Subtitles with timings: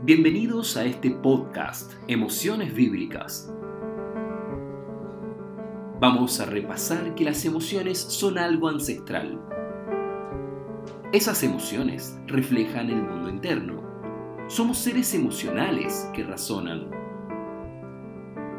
[0.00, 3.52] Bienvenidos a este podcast, Emociones Bíblicas.
[5.98, 9.40] Vamos a repasar que las emociones son algo ancestral.
[11.12, 13.82] Esas emociones reflejan el mundo interno.
[14.46, 16.90] Somos seres emocionales que razonan.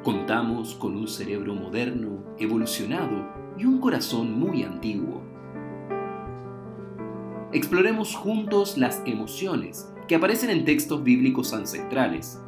[0.04, 5.22] Contamos con un cerebro moderno, evolucionado y un corazón muy antiguo.
[7.54, 12.42] Exploremos juntos las emociones que aparecen en textos bíblicos ancestrales.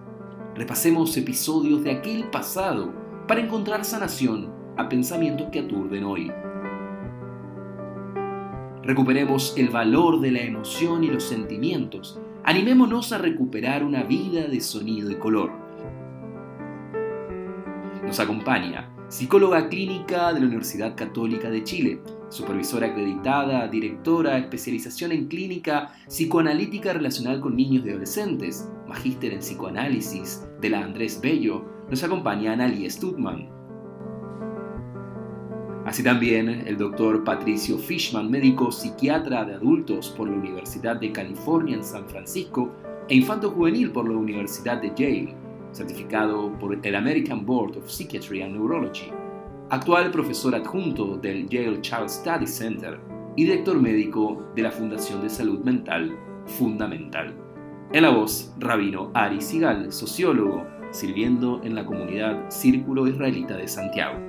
[0.55, 2.91] Repasemos episodios de aquel pasado
[3.27, 6.31] para encontrar sanación a pensamientos que aturden hoy.
[8.81, 12.19] Recuperemos el valor de la emoción y los sentimientos.
[12.43, 15.51] Animémonos a recuperar una vida de sonido y color.
[18.03, 22.01] Nos acompaña psicóloga clínica de la Universidad Católica de Chile,
[22.31, 30.47] supervisora acreditada, directora, especialización en clínica psicoanalítica relacional con niños y adolescentes, magíster en psicoanálisis
[30.59, 33.49] de la Andrés Bello, nos acompaña Analia Stutman.
[35.85, 41.75] Así también el doctor Patricio Fishman, médico psiquiatra de adultos por la Universidad de California
[41.75, 42.71] en San Francisco
[43.09, 48.41] e infanto juvenil por la Universidad de Yale certificado por el American Board of Psychiatry
[48.41, 49.11] and Neurology,
[49.71, 52.99] actual profesor adjunto del Yale Child Study Center
[53.37, 56.11] y director médico de la Fundación de Salud Mental
[56.45, 57.33] Fundamental.
[57.93, 64.19] En la voz, Rabino Ari Sigal, sociólogo, sirviendo en la comunidad Círculo Israelita de Santiago.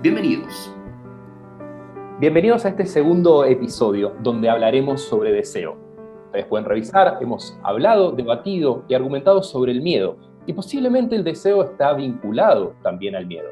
[0.00, 0.74] Bienvenidos.
[2.18, 5.76] Bienvenidos a este segundo episodio donde hablaremos sobre deseo.
[6.24, 11.62] Ustedes pueden revisar, hemos hablado, debatido y argumentado sobre el miedo, y posiblemente el deseo
[11.64, 13.50] está vinculado también al miedo.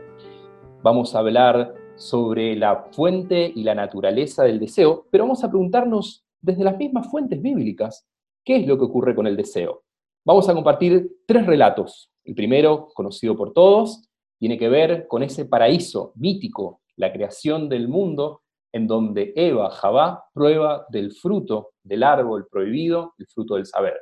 [0.84, 6.26] Vamos a hablar sobre la fuente y la naturaleza del deseo, pero vamos a preguntarnos
[6.42, 8.06] desde las mismas fuentes bíblicas,
[8.44, 9.84] ¿qué es lo que ocurre con el deseo?
[10.26, 12.10] Vamos a compartir tres relatos.
[12.22, 17.88] El primero, conocido por todos, tiene que ver con ese paraíso mítico, la creación del
[17.88, 23.94] mundo, en donde Eva, Javá, prueba del fruto del árbol prohibido, el fruto del saber.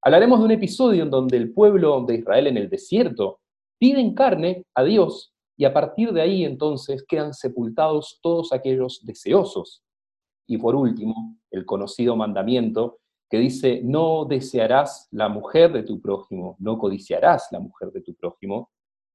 [0.00, 3.40] Hablaremos de un episodio en donde el pueblo de Israel en el desierto
[3.78, 5.31] piden carne a Dios
[5.62, 9.84] y a partir de ahí entonces quedan sepultados todos aquellos deseosos.
[10.48, 12.98] Y por último, el conocido mandamiento
[13.30, 18.12] que dice, no desearás la mujer de tu prójimo, no codiciarás la mujer de tu
[18.16, 18.72] prójimo,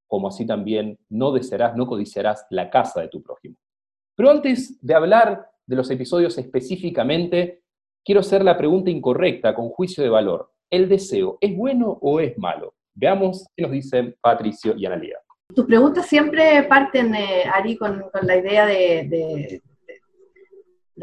[0.07, 3.57] como así también no desearás, no codiciarás la casa de tu prójimo.
[4.16, 7.62] Pero antes de hablar de los episodios específicamente,
[8.06, 10.50] quiero hacer la pregunta incorrecta con juicio de valor.
[10.69, 12.74] ¿el deseo es bueno o es malo?
[12.94, 15.19] Veamos qué nos dicen Patricio y Analia.
[15.53, 19.62] Tus preguntas siempre parten, eh, Ari, con, la idea de,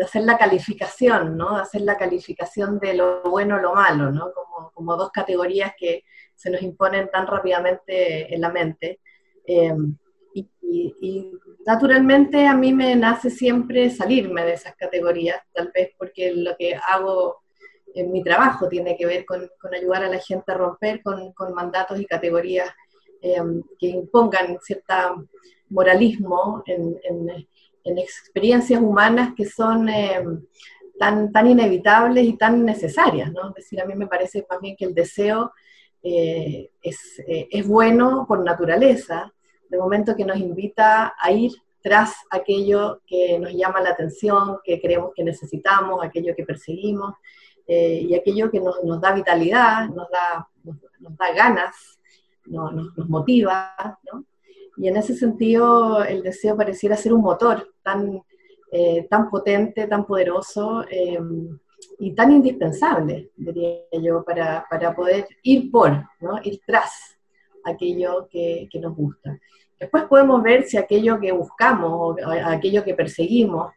[0.03, 1.57] hacer la calificación, ¿no?
[1.57, 4.31] De hacer la calificación de lo bueno o lo malo, ¿no?
[4.73, 6.05] Como, dos categorías que
[6.35, 9.01] se nos imponen tan rápidamente en la mente.
[9.47, 10.49] Y,
[11.01, 11.33] y,
[11.67, 16.75] naturalmente a mí me nace siempre salirme de esas categorías, tal vez porque lo que
[16.75, 17.45] hago
[17.95, 22.01] en mi trabajo tiene que ver con, ayudar a la gente a romper con, mandatos
[22.01, 22.69] y categorías
[23.25, 24.95] em, que impongan cierto
[25.71, 27.47] moralismo en,
[27.85, 30.43] experiencias humanas que son em,
[30.99, 33.33] tan, tan inevitables y tan necesarias.
[33.33, 33.49] ¿no?
[33.49, 35.53] Es decir, a mí me parece también que el deseo
[36.03, 39.33] eh, es, eh, es bueno por naturaleza,
[39.69, 41.53] de momento que nos invita a ir
[41.83, 47.15] tras aquello que nos llama la atención, que creemos que necesitamos, aquello que perseguimos.
[47.67, 51.99] Eh, y aquello que nos, nos, da vitalidad, nos da, nos, da ganas,
[52.47, 53.75] nos, nos motiva,
[54.13, 54.25] ¿no?
[54.77, 58.23] Y en ese sentido el deseo pareciera ser un motor tan,
[58.73, 61.21] eh, tan potente, tan poderoso eh,
[61.99, 66.41] y tan indispensable, diría yo, para, para poder ir por, ¿no?
[66.43, 67.17] ir tras
[67.65, 69.39] aquello que, que, nos gusta.
[69.79, 73.73] Después podemos ver si aquello que buscamos aquello que perseguimos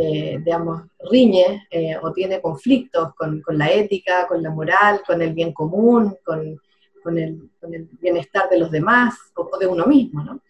[0.00, 5.20] eh, digamos, riñe eh, o tiene conflictos con, con, la ética, con la moral, con
[5.20, 6.60] el bien común, con,
[7.08, 10.40] con, el, bienestar de los demás o, de uno mismo, ¿no?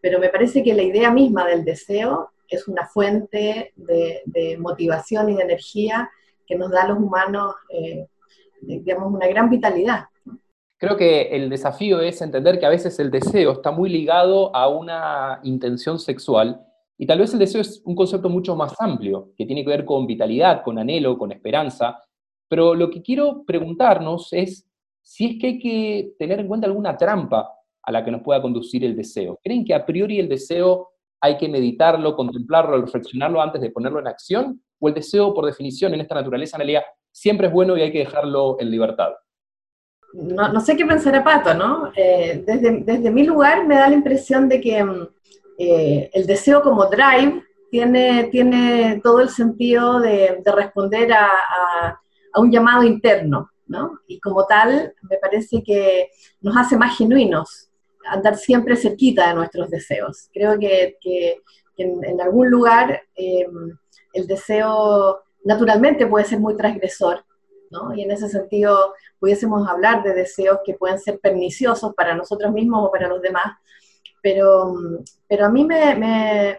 [0.00, 5.30] Pero me parece que la idea misma del deseo es una fuente de, de motivación
[5.30, 6.10] y de energía
[6.46, 8.06] que nos da a los humanos, eh,
[8.60, 10.06] digamos, una gran vitalidad.
[10.78, 14.68] Creo que el desafío es entender que a veces el deseo está muy ligado a
[14.68, 16.60] una intención sexual
[16.98, 19.84] y tal vez el deseo es un concepto mucho más amplio, que tiene que ver
[19.86, 21.98] con vitalidad, con anhelo, con esperanza.
[22.46, 24.69] Pero lo que quiero preguntarnos es
[25.02, 27.52] si es que hay que tener en cuenta alguna trampa
[27.82, 29.38] a la que nos pueda conducir el deseo.
[29.42, 34.08] ¿Creen que a priori el deseo hay que meditarlo, contemplarlo, reflexionarlo antes de ponerlo en
[34.08, 34.62] acción?
[34.78, 37.92] ¿O el deseo, por definición, en esta naturaleza, en realidad, siempre es bueno y hay
[37.92, 39.12] que dejarlo en libertad?
[40.12, 41.92] no, sé qué pensará Pato, ¿no?
[41.94, 45.08] Eh, desde, mi lugar me da la impresión de que mm,
[45.58, 52.00] eh, el deseo como drive tiene, todo el sentido de, responder a,
[52.36, 54.00] un llamado interno, ¿no?
[54.06, 57.70] Y como tal, me parece que nos hace más genuinos
[58.04, 60.28] andar siempre cerquita de nuestros deseos.
[60.32, 60.96] Creo que,
[61.76, 63.46] en, algún lugar eh,
[64.12, 67.24] el deseo naturalmente puede ser muy transgresor.
[67.94, 72.84] Y en ese sentido pudiésemos hablar de deseos que pueden ser perniciosos para nosotros mismos
[72.84, 73.52] o para los demás,
[74.22, 74.74] pero,
[75.40, 76.58] a mí me,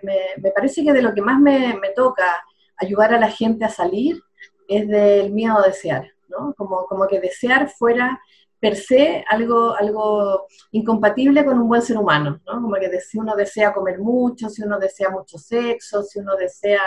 [0.55, 2.43] parece que de lo que más me, toca
[2.77, 4.21] ayudar a la gente a salir
[4.67, 6.53] es del miedo a desear, ¿no?
[6.55, 8.19] Como, como que desear fuera
[8.61, 12.61] per se algo, algo incompatible con un buen ser humano, ¿no?
[12.61, 16.81] Como que si uno desea comer mucho, si uno desea mucho sexo, si uno desea,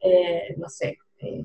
[0.00, 1.44] eh, no sé, eh,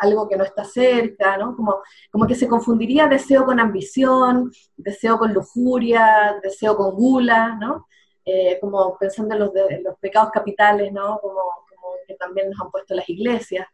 [0.00, 1.54] algo que no está cerca, ¿no?
[1.54, 7.86] Como, como que se confundiría deseo con ambición, deseo con lujuria, deseo con gula, ¿no?
[8.24, 9.50] Eh, como pensando en los,
[9.82, 11.18] los, pecados capitales, ¿no?
[11.20, 13.66] Como, como, que también nos han puesto las iglesias.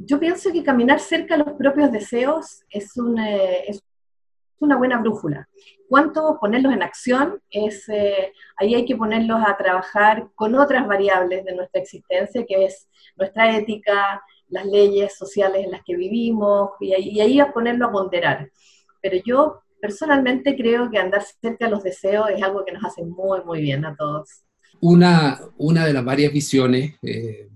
[0.00, 3.82] Yo pienso que caminar cerca de los propios deseos es, eh, es
[4.60, 5.48] una buena brújula.
[5.88, 7.40] ¿Cuánto ponerlos en acción?
[7.50, 12.66] Es, eh, ahí hay que ponerlos a trabajar con otras variables de nuestra existencia, que
[12.66, 17.52] es nuestra ética, las leyes sociales en las que vivimos, y ahí, y ahí a
[17.52, 18.50] ponerlo a ponderar.
[19.02, 23.04] Pero yo personalmente creo que andar cerca de los deseos es algo que nos hace
[23.04, 24.44] muy, muy bien a todos.
[24.80, 27.48] Una, una de las varias visiones, eh,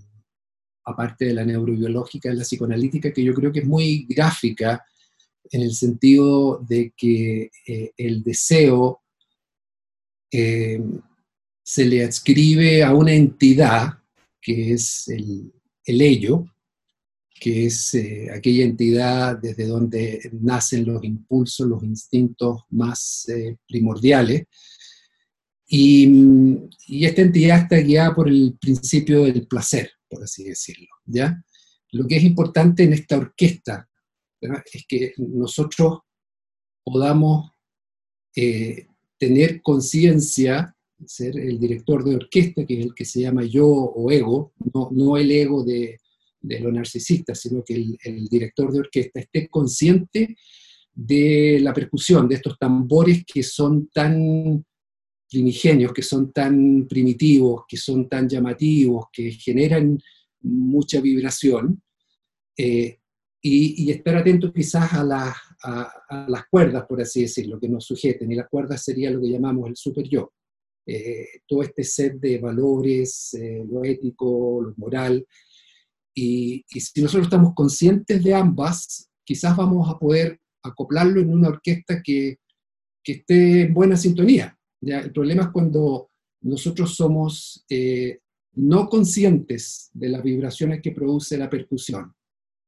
[0.85, 4.83] aparte de la neurobiológica, es la psicoanalítica, que yo creo que es muy gráfica
[5.51, 9.01] en el sentido de que eh, el deseo
[10.31, 10.81] eh,
[11.63, 13.99] se le adscribe a una entidad
[14.41, 15.53] que es el,
[15.85, 16.45] el ello,
[17.39, 23.27] que es eh, aquella entidad desde donde nacen los impulsos, los instintos más
[23.67, 24.45] primordiales.
[25.67, 30.87] Y, esta entidad está guiada por el principio del placer, por así decirlo.
[31.05, 31.43] ¿ya?
[31.91, 33.89] Lo que es importante en esta orquesta
[34.41, 35.99] es que nosotros
[36.83, 37.51] podamos
[38.35, 38.87] eh,
[39.17, 40.75] tener conciencia,
[41.05, 44.89] ser el director de orquesta, que es el que se llama yo o ego, no,
[44.91, 45.97] no el ego de,
[46.43, 47.73] de lo narcisista, sino que
[48.03, 50.35] el, director de orquesta esté consciente
[50.93, 54.63] de la percusión, de estos tambores que son tan
[55.33, 59.97] primigenios, que son tan primitivos, que son tan llamativos, que generan
[60.41, 61.81] mucha vibración,
[62.55, 62.99] eh,
[63.41, 68.47] y, estar atento quizás a, las cuerdas, por así decirlo, que nos sujeten, y las
[68.47, 70.31] cuerdas sería lo que llamamos el super yo.
[70.85, 75.25] Eh, todo este set de valores, eh, lo ético, lo moral,
[76.13, 82.01] y, si nosotros estamos conscientes de ambas, quizás vamos a poder acoplarlo en una orquesta
[82.03, 82.37] que,
[83.03, 84.57] que esté en buena sintonía.
[84.83, 84.99] ¿Ya?
[84.99, 86.09] El problema es cuando
[86.41, 88.19] nosotros somos eh,
[88.55, 92.13] no conscientes de las vibraciones que produce la percusión,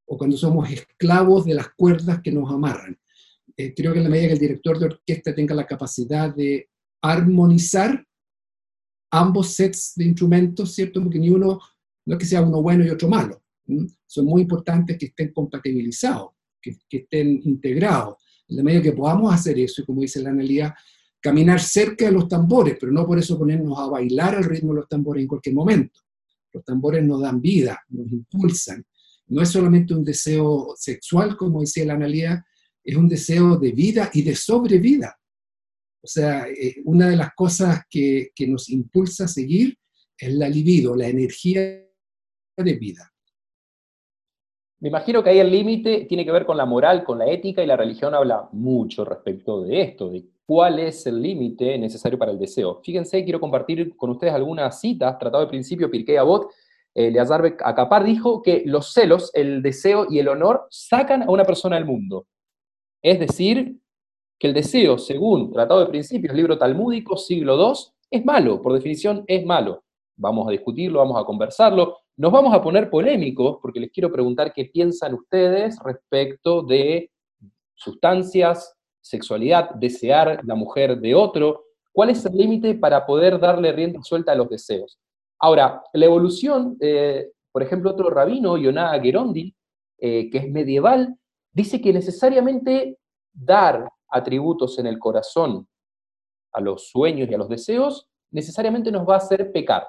[0.08, 2.98] o cuando somos esclavos de las cuerdas que nos amarran.
[3.58, 6.70] Eh, creo que en la medida que el director de orquesta tenga la capacidad de
[7.02, 8.06] armonizar
[9.12, 11.02] ambos sets de instrumentos, ¿cierto?
[11.02, 11.60] Porque ni uno
[12.06, 13.42] no es que sea uno bueno y otro malo.
[14.06, 18.18] Son muy importantes que estén compatibilizados, que, estén integrados.
[18.48, 20.74] En la medida que podamos hacer eso, y como dice la analidad,
[21.26, 24.82] caminar cerca de los tambores, pero no por eso ponernos a bailar al ritmo de
[24.82, 26.02] los tambores en cualquier momento.
[26.54, 28.86] Los tambores nos dan vida, nos impulsan.
[29.30, 32.44] No es solamente un deseo sexual, como decía la analidad,
[32.84, 35.18] es un deseo de vida y de sobrevida.
[36.00, 39.76] O sea, eh, una de las cosas que, que nos impulsa a seguir
[40.16, 41.90] es la libido, la energía
[42.56, 43.12] de vida.
[44.86, 47.64] Me imagino que ahí el límite tiene que ver con la moral, con la ética,
[47.64, 52.32] y la religión habla mucho respecto de esto, de cuál es el límite necesario para
[52.32, 52.82] el deseo.
[52.84, 56.52] Fíjense, quiero compartir con ustedes algunas citas, Tratado de Principio, Pirkei Avot,
[56.94, 61.46] eh, Leazar Acapar dijo que los celos, el deseo y el honor sacan a una
[61.46, 62.28] persona del mundo.
[63.02, 63.80] Es decir,
[64.38, 67.74] que el deseo, según Tratado de Principios, libro talmúdico, siglo II,
[68.12, 69.84] es malo, por definición es malo.
[70.16, 74.54] Vamos a discutirlo, vamos a conversarlo, nos vamos a poner polémicos porque les quiero preguntar
[74.54, 77.12] qué piensan ustedes respecto de
[77.74, 81.66] sustancias, sexualidad, desear la mujer de otro.
[81.92, 84.98] ¿Cuál es el límite para poder darle rienda suelta a los deseos?
[85.40, 89.54] Ahora, la evolución, eh, por ejemplo, otro rabino, Yonah Gerondi,
[89.98, 91.18] eh, que es medieval,
[91.52, 92.98] dice que necesariamente
[93.34, 95.68] dar atributos en el corazón
[96.54, 99.86] a los sueños y a los deseos, necesariamente nos va a hacer pecar.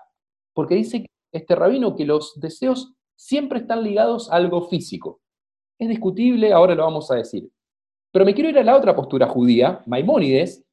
[0.53, 5.21] Porque dice que este rabino que los deseos siempre están ligados a algo físico.
[5.79, 7.51] Es discutible, ahora lo vamos a decir.
[8.13, 10.65] Pero me quiero ir a la otra postura judía, Maimónides,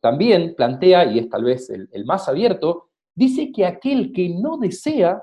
[0.00, 5.22] también plantea, y es tal vez el, más abierto, dice que aquel que no desea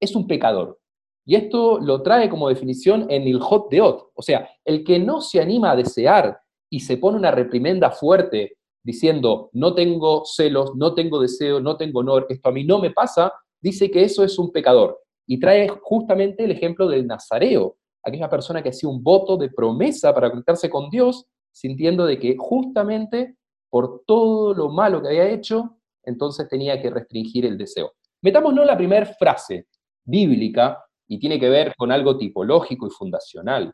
[0.00, 0.78] es un pecador.
[1.26, 4.10] Y esto lo trae como definición en el Hot de Ot.
[4.14, 6.38] O sea, el que no se anima a desear
[6.70, 12.00] y se pone una reprimenda fuerte diciendo, no tengo celos, no tengo deseo, no tengo
[12.00, 13.32] honor, esto a mí no me pasa,
[13.66, 15.00] dice que eso es un pecador.
[15.26, 20.14] Y trae justamente el ejemplo del nazareo, aquella persona que hacía un voto de promesa
[20.14, 23.36] para conectarse con Dios, sintiendo de que justamente
[23.68, 27.94] por todo lo malo que había hecho, entonces tenía que restringir el deseo.
[28.22, 29.66] Metámonos la primera frase
[30.04, 33.72] bíblica, y tiene que ver con algo tipológico y fundacional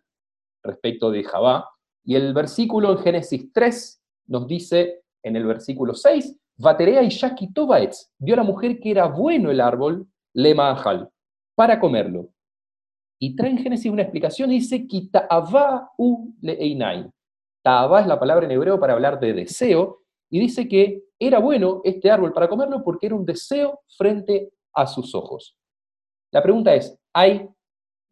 [0.63, 1.69] respecto de Javá,
[2.05, 7.51] y el versículo en Génesis 3 nos dice, en el versículo 6, Vaterea y Shaki
[8.19, 11.09] vio a la mujer que era bueno el árbol, Lema Ajal,
[11.55, 12.29] para comerlo.
[13.19, 14.87] Y trae en Génesis una explicación y dice,
[15.99, 17.11] u leeinai.
[17.63, 21.83] Ta'avá es la palabra en hebreo para hablar de deseo, y dice que era bueno
[21.85, 25.57] este árbol para comerlo porque era un deseo frente a sus ojos.
[26.33, 27.49] La pregunta es, hay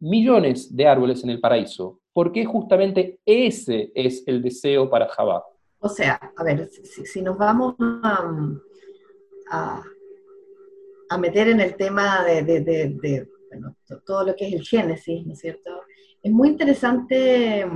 [0.01, 5.45] millones de árboles en el paraíso, ¿por qué justamente ese es el deseo para Jabá?
[5.81, 7.75] O sea, a ver, si, nos vamos
[9.51, 9.83] a,
[11.19, 13.27] meter en el tema de,
[14.05, 15.83] todo lo que es el Génesis, ¿no es cierto?
[16.23, 17.67] Es muy interesante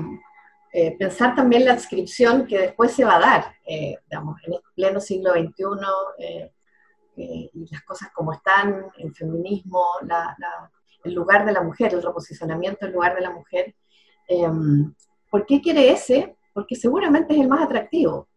[0.73, 4.61] eh, pensar también la descripción que después se va a dar, eh, digamos, en el
[4.75, 5.65] pleno siglo XXI,
[6.19, 6.53] eh,
[7.17, 9.83] y las cosas como están, el feminismo,
[11.05, 13.75] el lugar de la mujer, el reposicionamiento del lugar de la mujer.
[15.31, 16.37] ¿Por qué quiere ese?
[16.55, 18.29] Porque seguramente es el más atractivo.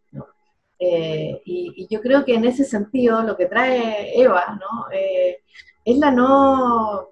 [0.79, 4.88] y, yo creo que en ese sentido lo que trae Eva ¿no?
[4.91, 7.09] es la no,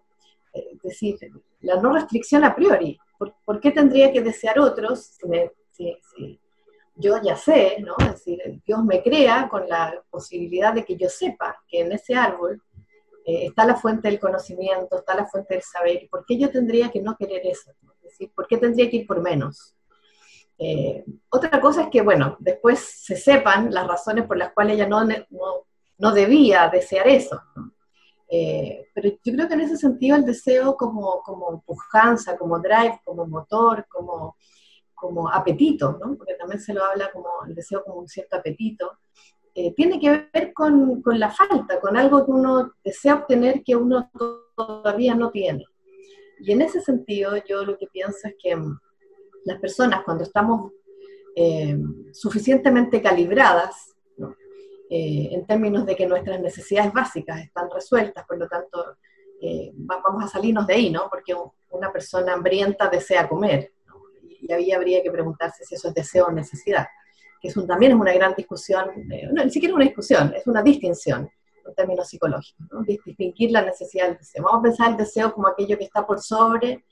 [0.83, 1.17] decir,
[1.62, 3.00] la no restricción a priori.
[3.17, 5.17] ¿Por, qué tendría que desear otros
[5.71, 6.39] si,
[6.95, 7.95] yo ya sé, ¿no?
[8.00, 12.15] Es decir, Dios me crea con la posibilidad de que yo sepa que en ese
[12.15, 12.62] árbol
[13.25, 16.07] eh, está la fuente del conocimiento, está la fuente del saber.
[16.09, 17.71] ¿Por qué yo tendría que no querer eso?
[18.33, 19.75] ¿por qué tendría que ir por menos?
[20.57, 24.88] Eh, otra cosa es que, bueno, después se sepan las razones por las cuales ella
[24.88, 25.65] no, no,
[25.97, 27.41] no debía desear eso.
[28.27, 33.00] Eh, pero yo creo que en ese sentido el deseo como, como pujanza, como drive,
[33.03, 34.35] como motor, como,
[34.93, 36.15] como apetito, ¿no?
[36.17, 38.97] porque también se lo habla como el deseo como un cierto apetito,
[39.53, 43.75] eh, tiene que ver con, con, la falta, con algo que uno desea obtener que
[43.75, 44.09] uno
[44.55, 45.63] todavía no tiene.
[46.39, 48.79] Y en ese sentido yo lo que pienso es que mm,
[49.45, 50.73] las personas cuando estamos
[51.35, 51.77] eh,
[52.11, 53.95] suficientemente calibradas,
[54.89, 58.97] eh, en términos de que nuestras necesidades básicas están resueltas, por lo tanto,
[59.41, 61.09] eh, vamos a salirnos de ahí, ¿no?
[61.09, 61.33] Porque
[61.71, 63.73] una persona hambrienta desea comer,
[64.39, 66.85] y ahí habría que preguntarse si eso es deseo o necesidad,
[67.41, 70.61] que es también es una gran discusión, eh, no, ni siquiera una discusión, es una
[70.61, 71.29] distinción
[71.65, 72.83] en términos psicológicos, ¿no?
[72.83, 74.43] distinguir la necesidad del deseo.
[74.43, 76.85] Vamos a pensar el deseo como aquello que está por sobre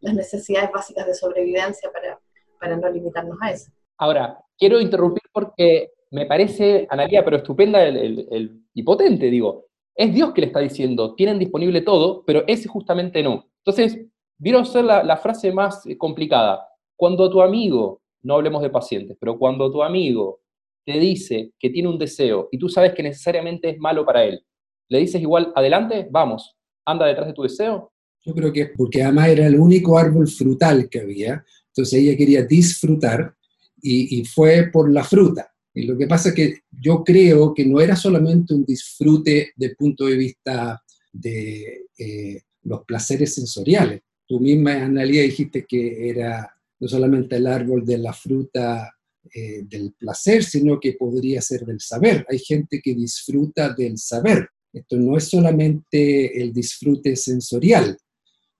[0.00, 2.20] las necesidades básicas de sobrevivencia para,
[2.60, 3.70] para no limitarnos a eso.
[3.98, 9.66] Ahora, quiero interrumpir porque me parece, Analia, pero estupenda el, el, y potente, digo.
[9.94, 13.46] Es Dios que le está diciendo, tienen disponible todo, pero ese justamente no.
[13.64, 14.06] Entonces,
[14.38, 16.68] vieron ser la, la frase más eh, complicada.
[16.96, 20.40] Cuando tu amigo, no hablemos de pacientes, pero cuando tu amigo
[20.84, 24.44] te dice que tiene un deseo y tú sabes que necesariamente es malo para él,
[24.88, 27.92] ¿le dices igual, adelante, vamos, anda detrás de tu deseo?
[28.24, 32.16] Yo creo que es porque además era el único árbol frutal que había, entonces ella
[32.16, 33.34] quería disfrutar
[33.80, 35.50] y, y fue por la fruta.
[35.74, 39.70] Y lo que pasa es que yo creo que no era solamente un disfrute desde
[39.70, 40.82] el punto de vista
[41.12, 44.00] de eh, los placeres sensoriales.
[44.26, 48.92] Tú misma, Analia, dijiste que era no solamente el árbol de la fruta
[49.32, 52.26] eh, del placer, sino que podría ser del saber.
[52.28, 54.48] Hay gente que disfruta del saber.
[54.72, 57.96] Esto no es solamente el disfrute sensorial.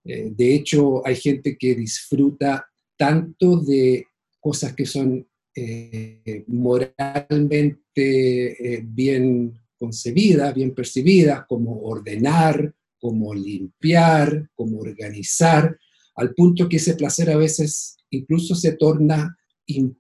[0.05, 4.07] Eh, de hecho, hay gente que disfruta tanto de
[4.41, 14.79] cosas que son eh, moralmente eh, bien concebidas, bien percibidas, como ordenar, como limpiar, como
[14.81, 15.77] organizar,
[16.17, 19.37] al punto que ese placer a veces incluso se torna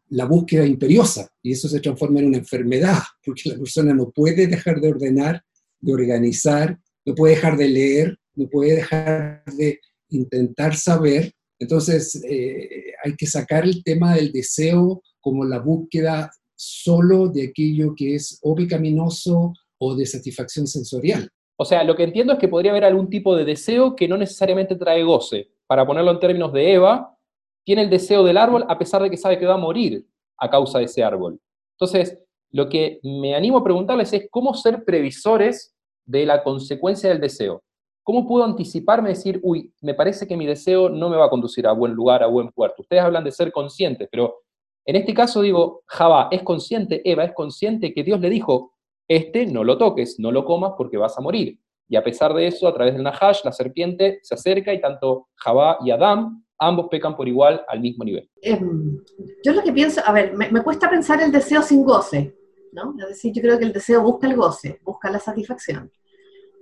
[0.08, 4.46] la búsqueda imperiosa y eso se transforma en una enfermedad, porque la persona no puede
[4.46, 5.42] dejar de ordenar,
[5.80, 11.32] de organizar, no puede dejar de leer, no puede dejar de intentar saber.
[11.58, 17.94] Entonces eh, hay que sacar el tema del deseo como la búsqueda solo de aquello
[17.96, 21.28] que es o pecaminoso o de satisfacción sensorial.
[21.56, 24.16] O sea, lo que entiendo es que podría haber algún tipo de deseo que no
[24.16, 25.48] necesariamente trae goce.
[25.66, 27.16] Para ponerlo en términos de Eva,
[27.64, 30.06] tiene el deseo del árbol a pesar de que sabe que va a morir
[30.38, 31.40] a causa de ese árbol.
[31.72, 32.18] Entonces,
[32.50, 35.74] lo que me animo a preguntarles es cómo ser previsores
[36.06, 37.62] de la consecuencia del deseo.
[38.08, 41.28] ¿Cómo puedo anticiparme y decir, uy, me parece que mi deseo no me va a
[41.28, 42.80] conducir a buen lugar, a buen puerto?
[42.80, 44.44] Ustedes hablan de ser conscientes, pero
[44.86, 48.72] en este caso digo, Java es consciente, Eva es consciente que Dios le dijo,
[49.06, 51.58] este no lo toques, no lo comas porque vas a morir.
[51.86, 55.28] Y a pesar de eso, a través del Nahash, la serpiente se acerca y tanto
[55.34, 58.26] Java y Adán, ambos pecan por igual al mismo nivel.
[58.40, 58.96] Em,
[59.44, 62.34] yo lo que pienso, a ver, me, cuesta pensar el deseo sin goce,
[62.72, 62.94] ¿no?
[63.00, 65.92] Es decir, yo creo que el deseo busca el goce, busca la satisfacción.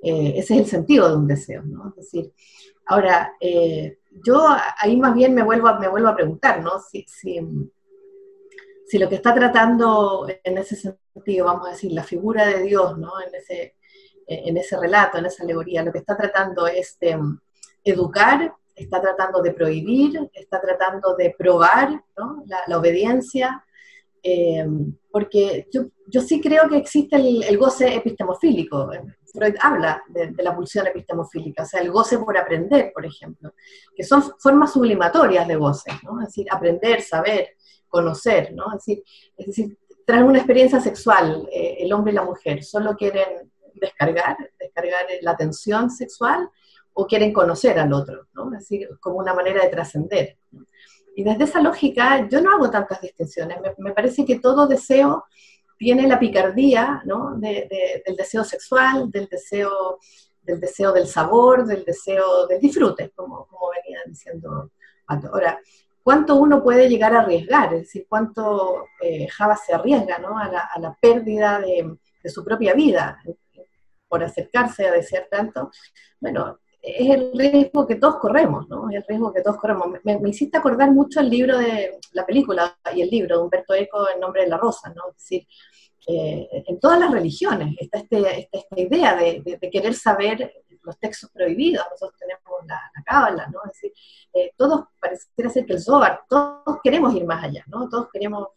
[0.02, 1.88] Eh, ese es el sentido de un deseo, ¿no?
[1.90, 2.32] Es decir,
[2.86, 4.46] ahora, eh, yo
[4.78, 6.78] ahí más bien me vuelvo, a, me vuelvo a preguntar, ¿no?
[6.80, 7.40] Si, si,
[8.86, 12.98] si, lo que está tratando en ese sentido, vamos a decir, la figura de Dios,
[12.98, 13.20] ¿no?
[13.20, 13.76] En ese,
[14.26, 17.36] en ese relato, en esa alegoría, lo que está tratando es mm,
[17.84, 22.04] educar, está tratando de prohibir, está tratando de probar
[22.66, 23.64] la, obediencia,
[24.22, 24.66] eh,
[25.10, 28.90] porque yo, yo, sí creo que existe el, goce epistemofílico.
[29.32, 33.54] Freud habla de, la pulsión epistemofílica, o sea, el goce por aprender, por ejemplo,
[33.94, 36.20] que son formas sublimatorias de goce, ¿no?
[36.20, 37.56] es decir, aprender, saber,
[37.88, 38.66] conocer, ¿no?
[38.74, 39.02] es decir,
[39.36, 45.04] es tras una experiencia sexual, eh, el hombre y la mujer solo quieren descargar, descargar
[45.20, 46.48] la atención sexual,
[46.98, 48.46] o quieren conocer al otro, ¿no?
[48.54, 50.38] Es decir, como una manera de trascender.
[51.14, 53.58] Y desde esa lógica yo no hago tantas distinciones.
[53.76, 55.26] Me, parece que todo deseo
[55.76, 57.36] tiene la picardía ¿no?
[57.36, 59.98] del deseo sexual, del deseo,
[60.42, 64.70] del deseo del sabor, del deseo del disfrute, como, como venía diciendo
[65.08, 65.60] Ahora,
[66.02, 67.74] ¿cuánto uno puede llegar a arriesgar?
[67.74, 70.36] Es decir, ¿cuánto eh, Java se arriesga ¿no?
[70.38, 73.22] a, la, a, la, pérdida de, de, su propia vida
[74.08, 75.70] por acercarse a desear tanto?
[76.18, 78.88] Bueno, es el riesgo que todos corremos, ¿no?
[78.90, 79.88] Es el riesgo que todos corremos.
[80.04, 84.08] Me, hiciste acordar mucho el libro de la película y el libro de Humberto Eco,
[84.08, 85.08] En nombre de la rosa, ¿no?
[85.10, 85.46] Es decir,
[86.06, 91.84] eh, en todas las religiones está, este, esta idea de, querer saber los textos prohibidos.
[91.90, 93.58] Nosotros tenemos la, la cábala, ¿no?
[93.64, 93.92] Es decir,
[94.32, 97.88] eh, todos pareciera ser que el Zohar, todos queremos ir más allá, ¿no?
[97.88, 98.48] Todos queremos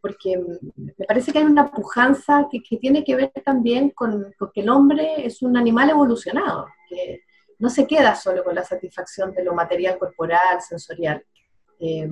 [0.00, 0.36] porque
[0.74, 4.60] me parece que hay una pujanza que, que tiene que ver también con, con, que
[4.60, 7.22] el hombre es un animal evolucionado, que,
[7.62, 11.24] no se queda solo con la satisfacción de lo material, corporal, sensorial,
[11.78, 12.10] eh,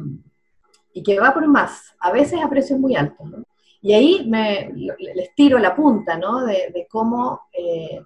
[0.93, 3.27] y que va por más, a veces a precios muy altos.
[3.83, 6.45] Y ahí me, les tiro la punta ¿no?
[6.45, 8.01] de, cómo, eh,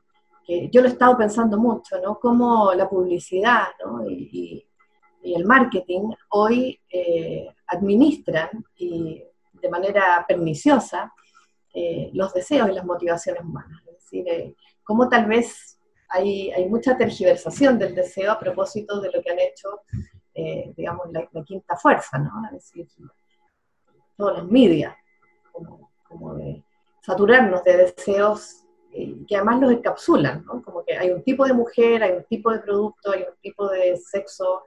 [0.73, 2.19] yo lo he estado pensando mucho, ¿no?
[2.19, 4.09] cómo la publicidad ¿no?
[4.09, 4.67] y,
[5.23, 11.13] el marketing hoy eh, administran y de manera perniciosa
[12.13, 13.83] los deseos y las motivaciones humanas.
[13.87, 14.55] Es decir,
[14.85, 15.74] cómo tal vez
[16.15, 19.83] hay, mucha tergiversación del deseo a propósito de lo que han hecho,
[20.35, 22.31] eh, digamos, la, quinta fuerza, ¿no?
[22.47, 22.87] Es decir,
[24.17, 24.93] todos los medios,
[25.53, 26.63] como, de
[27.03, 30.63] saturarnos de deseos eh, que además los encapsulan, ¿no?
[30.63, 33.69] Como que hay un tipo de mujer, hay un tipo de producto, hay un tipo
[33.69, 34.63] de sexo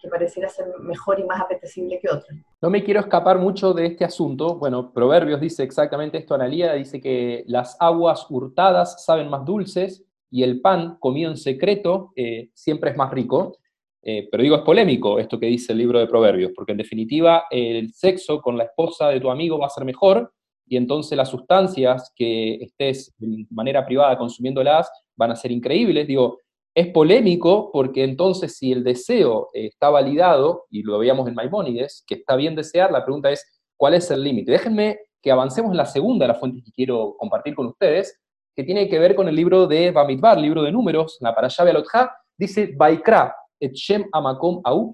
[0.00, 2.36] que pareciera ser mejor y más apetecible que otro.
[2.60, 4.54] No me quiero escapar mucho de este asunto.
[4.54, 10.42] Bueno, Proverbios dice exactamente esto, Analía, dice que las aguas hurtadas saben más dulces y
[10.42, 13.56] el pan comido en secreto eh, siempre es más rico.
[14.02, 17.44] Eh, pero digo, es polémico esto que dice el libro de Proverbios, porque en definitiva
[17.50, 20.32] el sexo con la esposa de tu amigo va a ser mejor
[20.68, 26.06] y entonces las sustancias que estés de manera privada consumiéndolas van a ser increíbles.
[26.06, 26.38] Digo,
[26.74, 32.04] es polémico porque entonces si el deseo eh, está validado, y lo veíamos en Maimónides,
[32.06, 33.44] que está bien desear, la pregunta es,
[33.76, 34.52] ¿cuál es el límite?
[34.52, 38.20] Déjenme que avancemos en la segunda de las fuentes que quiero compartir con ustedes,
[38.58, 42.12] que tiene que ver con el libro de Bamidbar, libro de números, la Parashá Bealotja,
[42.36, 44.90] dice, Baikra, et Shem Amakom Au.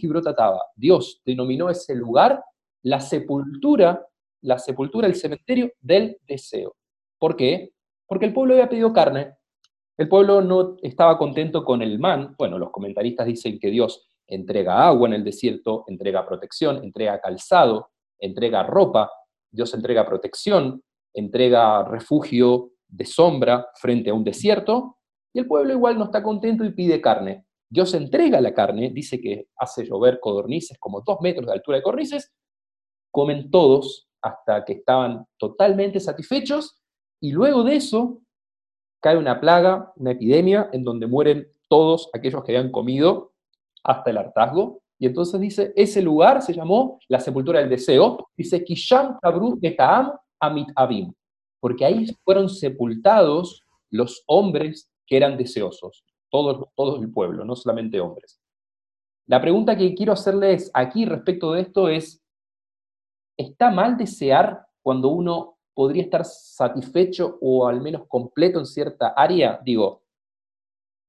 [0.76, 2.44] Dios denominó ese lugar
[2.82, 4.06] la sepultura,
[4.42, 6.76] la sepultura, el cementerio del deseo.
[7.18, 7.70] ¿Por qué?
[8.06, 9.32] Porque el pueblo había pedido carne.
[9.96, 12.34] El pueblo no estaba contento con el man.
[12.36, 17.92] Bueno, los comentaristas dicen que Dios entrega agua en el desierto, entrega protección, entrega calzado,
[18.18, 19.10] entrega ropa,
[19.50, 20.82] Dios entrega protección,
[21.14, 24.98] entrega refugio de sombra frente a un desierto,
[25.32, 27.44] y el pueblo igual no está contento y pide carne.
[27.68, 31.82] Dios entrega la carne, dice que hace llover codornices como dos metros de altura de
[31.82, 32.32] codornices,
[33.10, 36.80] comen todos hasta que estaban totalmente satisfechos,
[37.20, 38.20] y luego de eso
[39.00, 43.32] cae una plaga, una epidemia, en donde mueren todos aquellos que habían comido
[43.82, 48.62] hasta el hartazgo, y entonces dice, ese lugar se llamó la sepultura del deseo, dice,
[48.64, 49.58] Kisham Tabru
[50.40, 51.12] Amit Abim,
[51.64, 58.02] porque ahí fueron sepultados los hombres que eran deseosos, todos, todos el pueblo, no solamente
[58.02, 58.38] hombres.
[59.26, 62.22] La pregunta que quiero hacerles aquí respecto de esto es,
[63.38, 69.58] ¿está mal desear cuando uno podría estar satisfecho o al menos completo en cierta área?
[69.64, 70.02] Digo,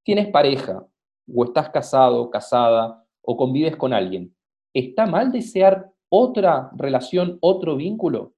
[0.05, 0.87] tienes pareja
[1.35, 4.33] o estás casado, casada o convives con alguien.
[4.73, 8.35] ¿Está mal desear otra relación, otro vínculo?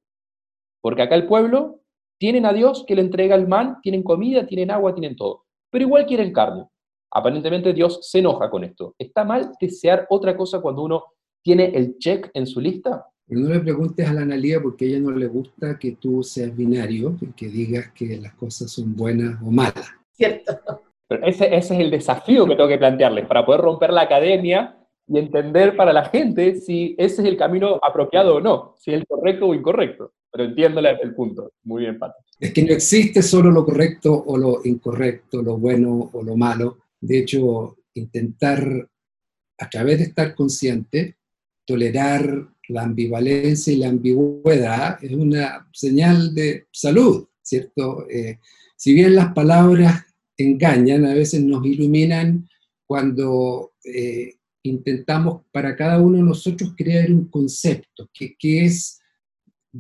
[0.81, 1.81] Porque acá el pueblo
[2.17, 5.45] tienen a Dios que le entrega el man, tienen comida, tienen agua, tienen todo.
[5.71, 6.65] Pero igual quieren carne.
[7.11, 8.95] Aparentemente Dios se enoja con esto.
[8.97, 11.03] ¿Está mal desear otra cosa cuando uno
[11.43, 13.05] tiene el check en su lista?
[13.29, 16.55] no le preguntes a la Analía porque a ella no le gusta que tú seas
[16.55, 19.91] binario, que digas que las cosas son buenas o malas.
[20.13, 20.57] Cierto.
[21.09, 24.77] Pero ese, ese es el desafío que tengo que plantearles para poder romper la academia
[25.07, 28.99] y entender para la gente si ese es el camino apropiado o no, si es
[28.99, 30.11] el correcto o incorrecto.
[30.31, 31.53] Pero entiendo el punto.
[31.63, 32.15] Muy bien, Pato.
[32.39, 36.79] Es que no existe solo lo correcto o lo incorrecto, lo bueno o lo malo.
[36.99, 38.87] De hecho, intentar,
[39.57, 41.17] a través de estar consciente,
[41.65, 48.07] tolerar la ambivalencia y la ambigüedad es una señal de salud, ¿cierto?
[48.09, 48.39] Eh,
[48.75, 50.05] si bien las palabras
[50.37, 52.47] engañan, a veces nos iluminan
[52.85, 58.35] cuando eh, intentamos para cada uno de nosotros crear un concepto, que,
[58.65, 58.99] es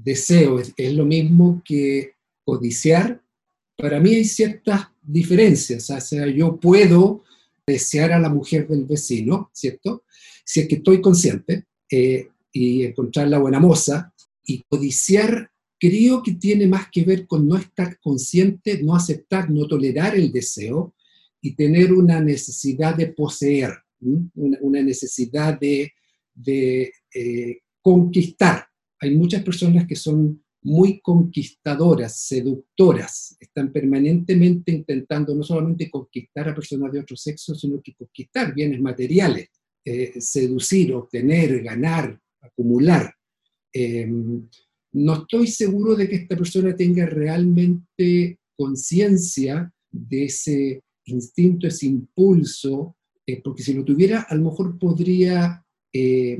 [0.03, 3.21] deseo, es, lo mismo que codiciar.
[3.77, 7.23] Para mí hay ciertas diferencias, o sea, yo puedo
[7.65, 10.03] desear a la mujer del vecino, ¿cierto?
[10.43, 14.13] Si es que estoy consciente eh, y encontrar la buena moza,
[14.47, 19.67] y codiciar creo que tiene más que ver con no estar consciente, no aceptar, no
[19.67, 20.95] tolerar el deseo
[21.41, 25.91] y tener una necesidad de poseer, una, necesidad de,
[27.13, 28.66] eh, conquistar.
[28.99, 36.55] Hay muchas personas que son muy conquistadoras, seductoras, están permanentemente intentando no solamente conquistar a
[36.55, 39.49] personas de otro sexo, sino que conquistar bienes materiales,
[39.85, 43.13] eh, seducir, obtener, ganar, acumular.
[43.71, 44.47] Em,
[44.93, 52.97] no estoy seguro de que esta persona tenga realmente conciencia de ese instinto, ese impulso,
[53.25, 56.37] eh, porque si lo tuviera, a lo mejor podría eh,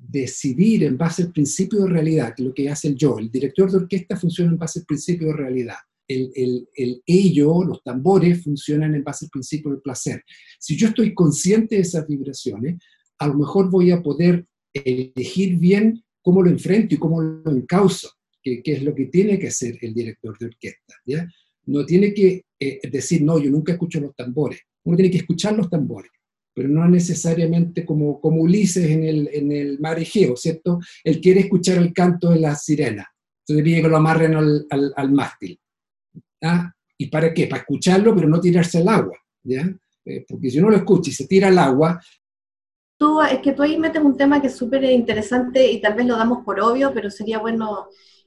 [0.00, 3.18] decidir en base al principio de realidad, que lo que hace el yo.
[3.18, 5.76] El director de orquesta funciona en base al principio de realidad.
[6.08, 10.24] El, el, el, ello, los tambores, funcionan en base al principio del placer.
[10.58, 12.82] Si yo estoy consciente de esas vibraciones,
[13.18, 18.10] a lo mejor voy a poder elegir bien cómo lo enfrento y cómo lo encauso,
[18.42, 20.94] que, es lo que tiene que hacer el director de orquesta.
[21.04, 21.28] ¿ya?
[21.66, 24.60] No tiene que eh, decir, no, yo nunca escucho los tambores.
[24.84, 26.10] Uno tiene que escuchar los tambores,
[26.60, 30.78] pero no necesariamente como, como Ulises en el, en el mar Egeo, ¿cierto?
[31.02, 35.10] Él quiere escuchar el canto de la sirena, entonces pide que lo amarren al, al,
[35.10, 35.58] mástil.
[36.42, 36.70] ¿ah?
[36.98, 37.46] ¿Y para qué?
[37.46, 39.16] Para escucharlo, pero no tirarse al agua.
[39.42, 39.74] ¿ya?
[40.04, 41.98] Eh, porque si uno lo escucha y se tira al agua,
[43.30, 46.18] es que tú ahí metes un tema que es súper interesante y tal vez lo
[46.18, 47.86] damos por obvio, pero sería bueno,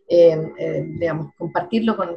[0.10, 2.16] eh, eh, digamos, compartirlo con,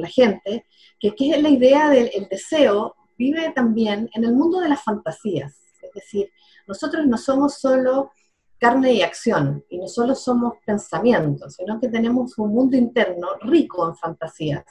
[0.00, 0.64] la gente,
[0.98, 5.60] que, es la idea del deseo vive también en el mundo de las fantasías.
[5.82, 6.30] Es decir,
[6.66, 8.12] nosotros no somos solo
[8.58, 13.88] carne y acción, y no solo somos pensamientos, sino que tenemos un mundo interno rico
[13.88, 14.64] en fantasías,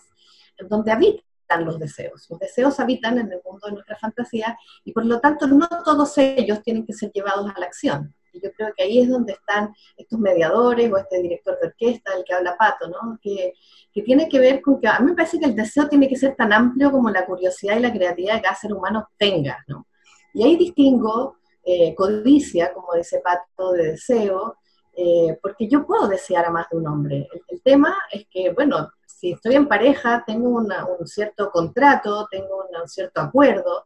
[0.57, 1.23] en donde habita
[1.59, 2.27] los deseos.
[2.29, 6.17] Los deseos habitan en el mundo de nuestra fantasía y por lo tanto no todos
[6.17, 8.13] ellos tienen que ser llevados a la acción.
[8.33, 12.13] Y yo creo que ahí es donde están estos mediadores o este director de orquesta
[12.13, 13.19] del que habla Pato, ¿no?
[13.21, 13.53] que,
[13.93, 16.15] que tiene que ver con que a mí me parece que el deseo tiene que
[16.15, 19.63] ser tan amplio como la curiosidad y la creatividad que cada ser humano tenga.
[19.67, 19.87] ¿no?
[20.33, 24.57] Y ahí distingo eh, codicia, como dice Pato, de deseo,
[24.95, 27.27] eh, porque yo puedo desear a más de un hombre.
[27.49, 32.87] el, tema es que, bueno, si estoy en pareja, tengo un cierto contrato, tengo un
[32.87, 33.85] cierto acuerdo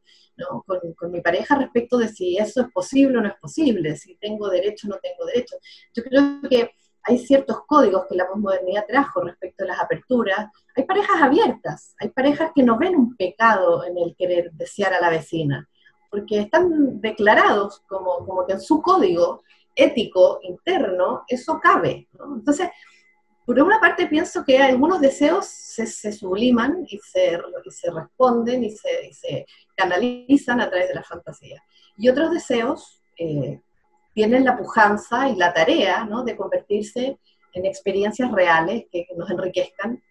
[0.66, 4.50] con, mi pareja respecto de si eso es posible o no es posible, si tengo
[4.50, 5.58] derecho o no tengo derecho.
[5.94, 6.72] Yo creo que
[7.04, 10.50] hay ciertos códigos que la posmodernidad trajo respecto a las aperturas.
[10.76, 15.02] Hay parejas abiertas, hay parejas que no ven un pecado en el querer desear a
[15.02, 15.68] la vecina,
[16.10, 19.42] porque están declarados como, como que en su código
[19.76, 22.08] ético interno eso cabe.
[22.14, 22.70] Entonces,
[23.46, 27.38] por una parte pienso que algunos deseos se, subliman y se,
[27.92, 31.62] responden y se, canalizan a través de la fantasía.
[31.98, 33.60] Y otros deseos eh,
[34.14, 37.18] tienen la pujanza y la tarea de convertirse
[37.54, 40.02] en experiencias reales que, nos enriquezcan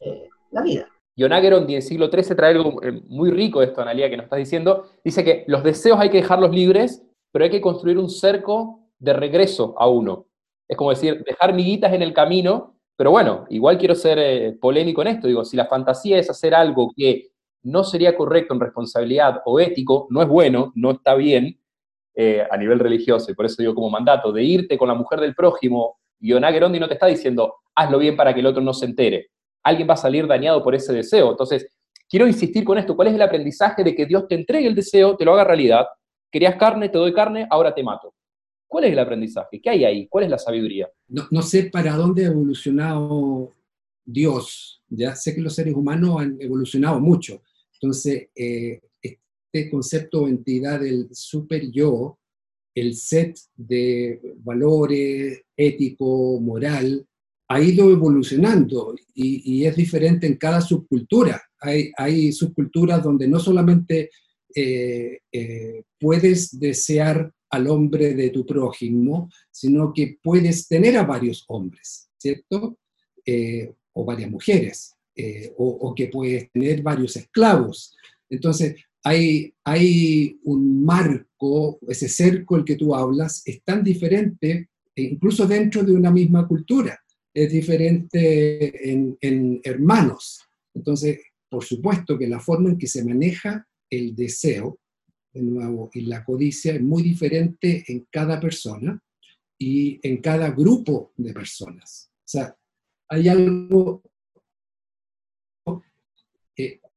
[0.00, 0.88] eh, la vida.
[1.18, 4.38] John Ageron, en siglo XIII, trae algo eh, muy rico esto, Analia, que nos estás
[4.38, 4.88] diciendo.
[5.04, 9.12] Dice que los deseos hay que dejarlos libres, pero hay que construir un cerco de
[9.12, 10.27] regreso a uno.
[10.68, 15.02] Es como decir, dejar miguitas en el camino, pero bueno, igual quiero ser eh, polémico
[15.02, 15.26] en esto.
[15.26, 17.28] Digo, si la fantasía es hacer algo que
[17.62, 21.58] no sería correcto en responsabilidad o ético, no es bueno, no está bien,
[22.20, 25.20] eh, a nivel religioso, y por eso digo como mandato, de irte con la mujer
[25.20, 28.74] del prójimo, Yonah Gerondi no te está diciendo, hazlo bien para que el otro no
[28.74, 29.28] se entere.
[29.62, 31.30] Alguien va a salir dañado por ese deseo.
[31.30, 31.68] Entonces,
[32.08, 35.16] quiero insistir con esto, ¿cuál es el aprendizaje de que Dios te entregue el deseo,
[35.16, 35.86] te lo haga realidad?
[36.32, 38.12] Querías carne, te doy carne, ahora te mato.
[38.68, 39.60] ¿Cuál es el aprendizaje?
[39.60, 40.06] ¿Qué hay ahí?
[40.08, 40.88] ¿Cuál es la sabiduría?
[41.08, 43.54] No, sé para dónde ha evolucionado
[44.04, 44.82] Dios.
[44.88, 47.42] Ya sé que los seres humanos han evolucionado mucho.
[47.72, 52.18] Entonces, eh, este concepto o entidad del super yo,
[52.74, 57.06] el set de valores ético, moral,
[57.48, 61.42] ha ido evolucionando y, es diferente en cada subcultura.
[61.60, 64.10] Hay, hay subculturas donde no solamente
[64.54, 71.44] eh, eh, puedes desear al hombre de tu prójimo, sino que puedes tener a varios
[71.48, 72.78] hombres, ¿cierto?
[73.24, 74.94] Eh, o varias mujeres,
[75.56, 77.96] o, que puedes tener varios esclavos.
[78.30, 85.02] Entonces, hay, hay un marco, ese cerco el que tú hablas, es tan diferente, e
[85.02, 86.96] incluso dentro de una misma cultura,
[87.34, 90.40] es diferente en, en hermanos.
[90.74, 94.78] Entonces, por supuesto que la forma en que se maneja el deseo,
[95.38, 99.02] de nuevo, y la codicia es muy diferente en cada persona
[99.58, 102.10] y en cada grupo de personas.
[102.12, 102.56] O sea,
[103.08, 104.02] hay algo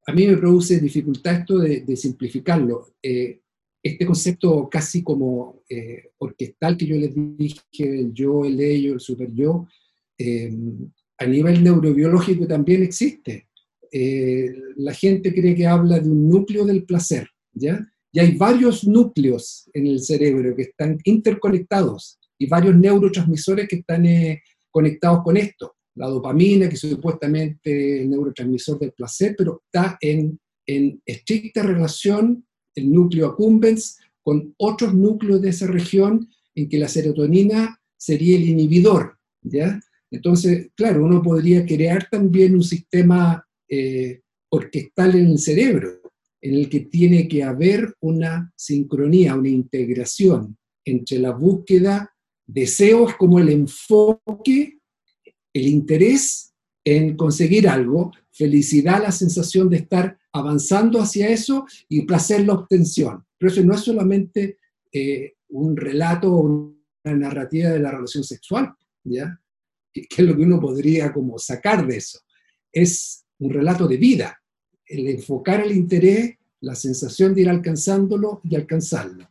[0.06, 2.95] a mí me produce dificultad esto de, simplificarlo.
[3.01, 3.39] Eh,
[3.84, 8.99] este concepto casi como eh, orquestal que yo les dije, el yo, el ello, el
[8.99, 9.67] super yo,
[10.17, 10.51] eh,
[11.17, 13.47] a nivel neurobiológico también existe.
[14.77, 17.80] la gente cree que habla de un núcleo del placer, ¿ya?
[18.12, 24.06] Y hay varios núcleos en el cerebro que están interconectados y varios neurotransmisores que están
[24.71, 30.39] conectados con esto la dopamina, que es supuestamente el neurotransmisor del placer, pero está en,
[30.65, 32.45] en estricta relación
[32.76, 38.47] el núcleo accumbens con otros núcleos de esa región en que la serotonina sería el
[38.47, 39.80] inhibidor, ¿ya?
[40.10, 46.01] Entonces, claro, uno podría crear también un sistema eh, orquestal en el cerebro,
[46.41, 52.13] en el que tiene que haber una sincronía, una integración entre la búsqueda,
[52.47, 54.82] deseos como el enfoque
[55.54, 62.45] el interés en conseguir algo, felicidad, la sensación de estar avanzando hacia eso y placer
[62.45, 63.23] la obtención.
[63.38, 64.58] Pero eso no es solamente
[64.91, 68.73] eh, un relato o una narrativa de la relación sexual,
[69.04, 69.39] ¿ya?
[69.93, 72.19] ¿Qué es lo que uno podría como sacar de eso.
[72.71, 74.40] Es un relato de vida,
[74.91, 79.27] el enfocar el interés, la sensación de ir alcanzándolo y alcanzarlo.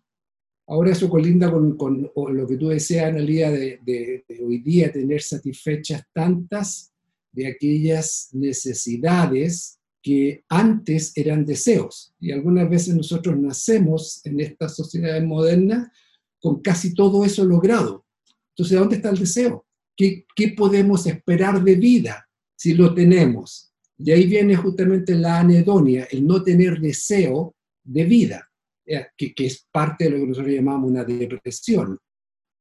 [0.66, 4.92] Ahora eso colinda con, con lo que tú deseas, Analia, de, de, de, hoy día
[4.92, 6.92] tener satisfechas tantas
[7.32, 12.14] de aquellas necesidades que antes eran deseos.
[12.20, 15.88] Y algunas veces nosotros nacemos en estas sociedades modernas
[16.40, 18.06] con casi todo eso logrado.
[18.50, 19.66] Entonces, ¿dónde está el deseo?
[19.96, 23.69] ¿Qué, ¿Qué podemos esperar de vida si lo tenemos?
[24.02, 28.50] Y ahí viene justamente la anedonia, el no tener deseo de vida.
[28.86, 31.98] Eh, que, es parte de lo que nosotros llamamos una depresión.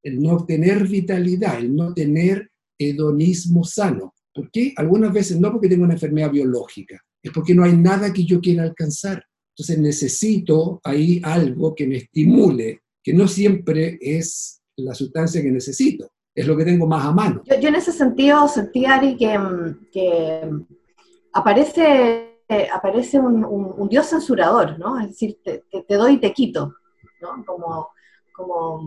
[0.03, 4.13] El no tener vitalidad, el no tener hedonismo sano.
[4.33, 4.73] ¿Por qué?
[4.75, 8.39] Algunas veces no porque tengo una enfermedad biológica, es porque no hay nada que yo
[8.39, 9.23] quiera alcanzar.
[9.55, 16.11] Entonces necesito ahí algo que me estimule, que no siempre es la sustancia que necesito,
[16.33, 17.43] es lo que tengo más a mano.
[17.45, 19.37] Yo, en ese sentido sentí, Ari, que
[21.39, 22.29] aparece
[22.73, 24.99] aparece un, Dios censurador, ¿no?
[24.99, 26.75] Es decir, te, doy y te quito,
[27.21, 27.45] ¿no?
[27.45, 27.89] Como,
[28.33, 28.81] como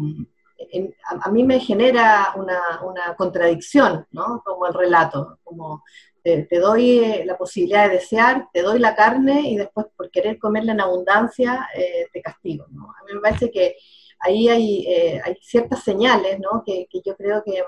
[1.05, 4.43] a, mí me genera una, contradicción, ¿no?
[4.45, 5.83] Como el relato, como
[6.23, 10.38] te, doy eh, la posibilidad de desear, te doy la carne y después por querer
[10.38, 12.85] comerla en abundancia eh, te castigo, ¿no?
[12.85, 13.77] A mí me parece que
[14.21, 16.62] ahí hay, eh, hay ciertas señales, ¿no?
[16.65, 17.62] que yo creo que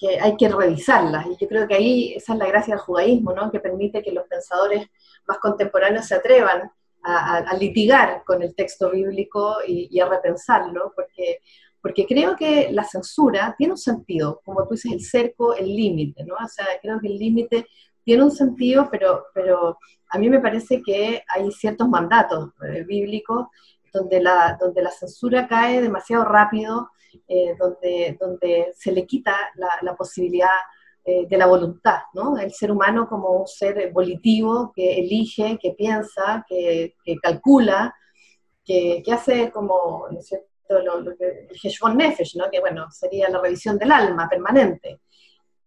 [0.00, 1.26] que hay que revisarlas.
[1.26, 3.50] Y yo creo que ahí esa es la gracia del judaísmo, ¿no?
[3.50, 4.88] que permite que los pensadores
[5.26, 11.40] más contemporáneos se atrevan a, litigar con el texto bíblico y, a repensarlo, porque,
[11.80, 16.24] porque creo que la censura tiene un sentido, como tú dices, el cerco, el límite,
[16.24, 16.34] ¿no?
[16.34, 17.66] O sea, creo que el límite
[18.04, 19.78] tiene un sentido, pero, pero
[20.10, 23.46] a mí me parece que hay ciertos mandatos eh, bíblicos
[23.92, 26.90] donde la, donde la censura cae demasiado rápido,
[27.26, 29.34] eh, donde, donde se le quita
[29.82, 30.48] la, posibilidad
[31.04, 32.38] eh, de la voluntad, ¿no?
[32.38, 37.94] El ser humano como un ser volitivo que elige, que piensa, que, calcula,
[38.64, 42.50] que, hace como, ¿no es cierto?, lo, que, el Heshbon Nefesh, ¿no?
[42.50, 45.00] Que, bueno, sería la revisión del alma permanente.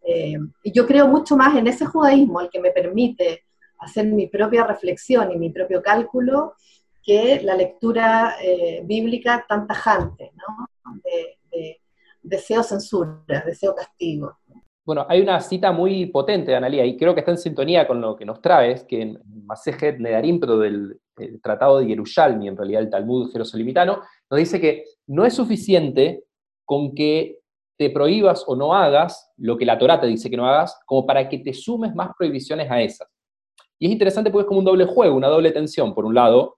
[0.05, 3.45] Eh, y yo creo mucho más en ese judaísmo, el que me permite
[3.79, 6.55] hacer mi propia reflexión y mi propio cálculo,
[7.03, 10.67] que la lectura eh, bíblica tan tajante, ¿no?
[11.03, 11.37] De,
[12.21, 14.37] deseo censura, deseo castigo.
[14.85, 18.15] Bueno, hay una cita muy potente, Analia, y creo que está en sintonía con lo
[18.15, 20.99] que nos traes, que en Masejet Nedarim, pero del
[21.41, 26.23] Tratado de Yerushalmi, en realidad el Talmud jerosolimitano, nos dice que no es suficiente
[26.65, 27.39] con que
[27.77, 31.05] te prohíbas o no hagas lo que la Torah te dice que no hagas, como
[31.05, 33.07] para que te sumes más prohibiciones a esas.
[33.79, 35.93] Y es interesante porque es como un doble juego, una doble tensión.
[35.93, 36.57] Por un lado,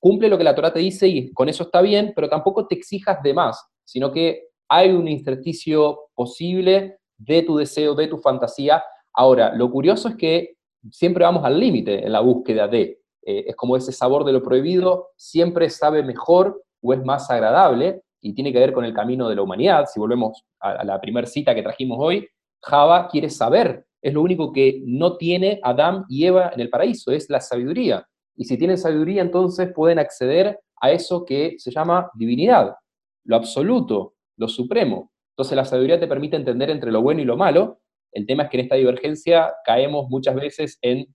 [0.00, 2.74] cumple lo que la Torah te dice y con eso está bien, pero tampoco te
[2.74, 8.82] exijas de más, sino que hay un intersticio posible de tu deseo, de tu fantasía.
[9.14, 10.56] Ahora, lo curioso es que
[10.90, 14.42] siempre vamos al límite en la búsqueda de, eh, es como ese sabor de lo
[14.42, 19.28] prohibido, siempre sabe mejor o es más agradable, y tiene que ver con el camino
[19.28, 19.86] de la humanidad.
[19.86, 22.28] Si volvemos a, la primera cita que trajimos hoy,
[22.62, 27.12] Java quiere saber, es lo único que no tiene Adán y Eva en el paraíso,
[27.12, 28.06] es la sabiduría.
[28.38, 32.76] Y si tienen sabiduría, entonces pueden acceder a eso que se llama divinidad,
[33.24, 35.10] lo absoluto, lo supremo.
[35.32, 37.80] Entonces la sabiduría te permite entender entre lo bueno y lo malo.
[38.12, 41.06] El tema es que en esta divergencia caemos muchas veces en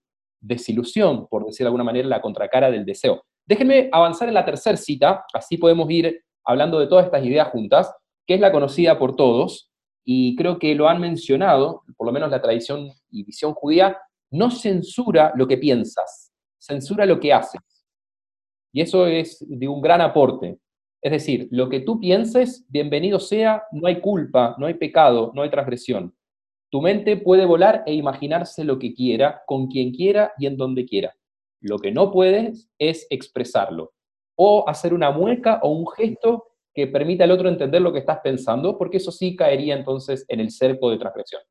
[0.41, 3.23] desilusión, por decir de alguna manera, la contracara del deseo.
[3.47, 7.93] Déjenme avanzar en la tercera cita, así podemos ir hablando de todas estas ideas juntas,
[8.27, 9.71] que es la conocida por todos,
[10.05, 13.97] y creo que lo han mencionado, por lo menos la tradición y visión judía,
[14.29, 16.22] no censura lo que piensas,
[16.63, 17.61] censura lo que haces.
[18.71, 20.57] Y eso es de un gran aporte.
[21.01, 25.41] Es decir, lo que tú pienses, bienvenido sea, no hay culpa, no hay pecado, no
[25.41, 26.15] hay transgresión.
[26.71, 30.85] Tu mente puede volar e imaginarse lo que quiera, con quien quiera y en donde
[30.85, 31.13] quiera.
[31.59, 33.91] Lo que no puedes es expresarlo
[34.35, 38.19] o hacer una mueca o un gesto que permita al otro entender lo que estás
[38.23, 41.41] pensando, porque eso sí caería entonces en el cerco de transgresión.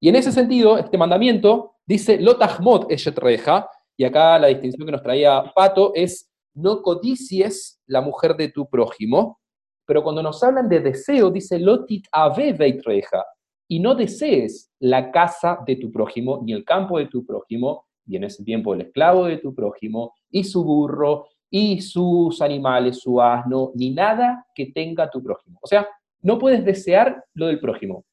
[0.00, 5.02] Y en ese sentido, este mandamiento dice, lotahmot eshetreja, y acá la distinción que nos
[5.02, 9.40] traía Pato es, no codicies la mujer de tu prójimo,
[9.86, 13.24] pero cuando nos hablan de deseo, dice, lotit aveveitreja,
[13.68, 18.16] y no desees la casa de tu prójimo, ni el campo de tu prójimo, y
[18.16, 23.20] en ese tiempo el esclavo de tu prójimo, y su burro, y sus animales, su
[23.20, 25.58] asno, ni nada que tenga tu prójimo.
[25.62, 25.88] O sea,
[26.22, 28.04] no puedes desear lo del prójimo.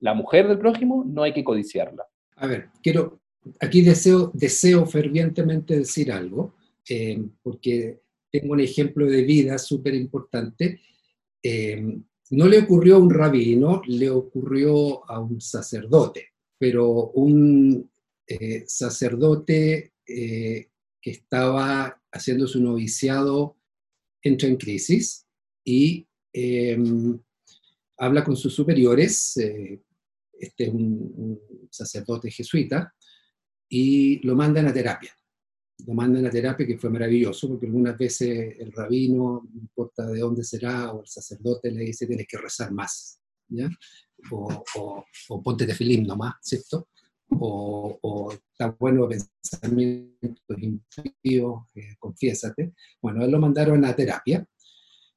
[0.00, 2.06] La mujer del prójimo no hay que codiciarla.
[2.36, 3.20] A ver, quiero,
[3.60, 6.54] aquí deseo, deseo fervientemente decir algo,
[6.88, 10.80] eh, porque tengo un ejemplo de vida súper importante.
[11.42, 11.98] Eh,
[12.30, 17.90] no le ocurrió a un rabino, le ocurrió a un sacerdote, pero un
[18.26, 23.56] eh, sacerdote que estaba haciendo su noviciado,
[24.22, 25.26] entra en crisis
[25.64, 27.18] y em,
[27.98, 29.80] habla con sus superiores, eh,
[30.38, 32.94] este es un, sacerdote jesuita,
[33.68, 35.12] y lo mandan a terapia.
[35.86, 40.20] Lo mandan a terapia, que fue maravilloso, porque algunas veces el rabino, no importa de
[40.20, 43.70] dónde será, o el sacerdote le dice, tienes que rezar más, ¿ya?
[44.32, 46.88] O, o, o ponte de filim nomás, ¿cierto?
[47.30, 52.72] o, o está bueno pensamientos intuitivos, eh, confiésate.
[53.00, 54.44] Bueno, él lo mandaron a terapia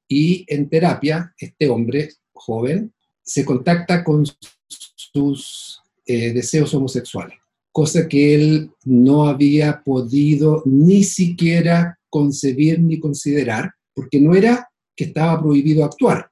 [0.07, 4.25] y en terapia este hombre joven se contacta con
[4.67, 7.37] sus eh, deseos homosexuales,
[7.71, 15.05] cosa que él no había podido ni siquiera concebir ni considerar, porque no era que
[15.05, 16.29] estaba prohibido actuar,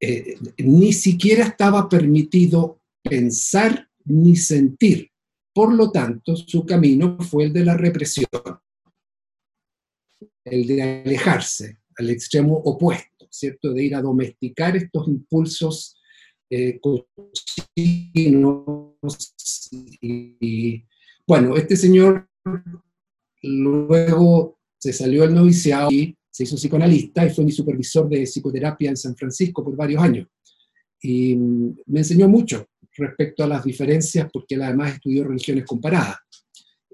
[0.00, 5.10] eh, ni siquiera estaba permitido pensar ni sentir.
[5.54, 8.28] Por lo tanto, su camino fue el de la represión,
[10.44, 13.72] el de alejarse al extremo opuesto, ¿cierto?
[13.72, 15.96] De ir a domesticar estos impulsos
[16.54, 16.80] eh,
[19.74, 20.84] Y,
[21.26, 22.28] bueno, este señor
[23.42, 28.90] luego se salió al noviciado y se hizo psicoanalista y fue mi supervisor de psicoterapia
[28.90, 30.28] en San Francisco por varios años.
[31.02, 36.16] Y me enseñó mucho respecto a las diferencias, porque él además estudió religiones comparadas,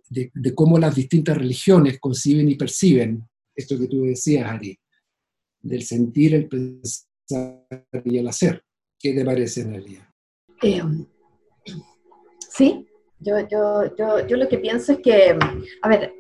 [0.08, 4.78] de, cómo las distintas religiones conciben y perciben esto que tú decías, Ari,
[5.60, 8.64] del sentir, el pensar y el hacer.
[9.00, 10.08] ¿Qué te parece, Nelia?
[10.62, 10.82] Eh,
[12.38, 12.86] sí,
[13.18, 15.36] yo, yo, yo, yo, lo que pienso es que,
[15.82, 16.12] a ver,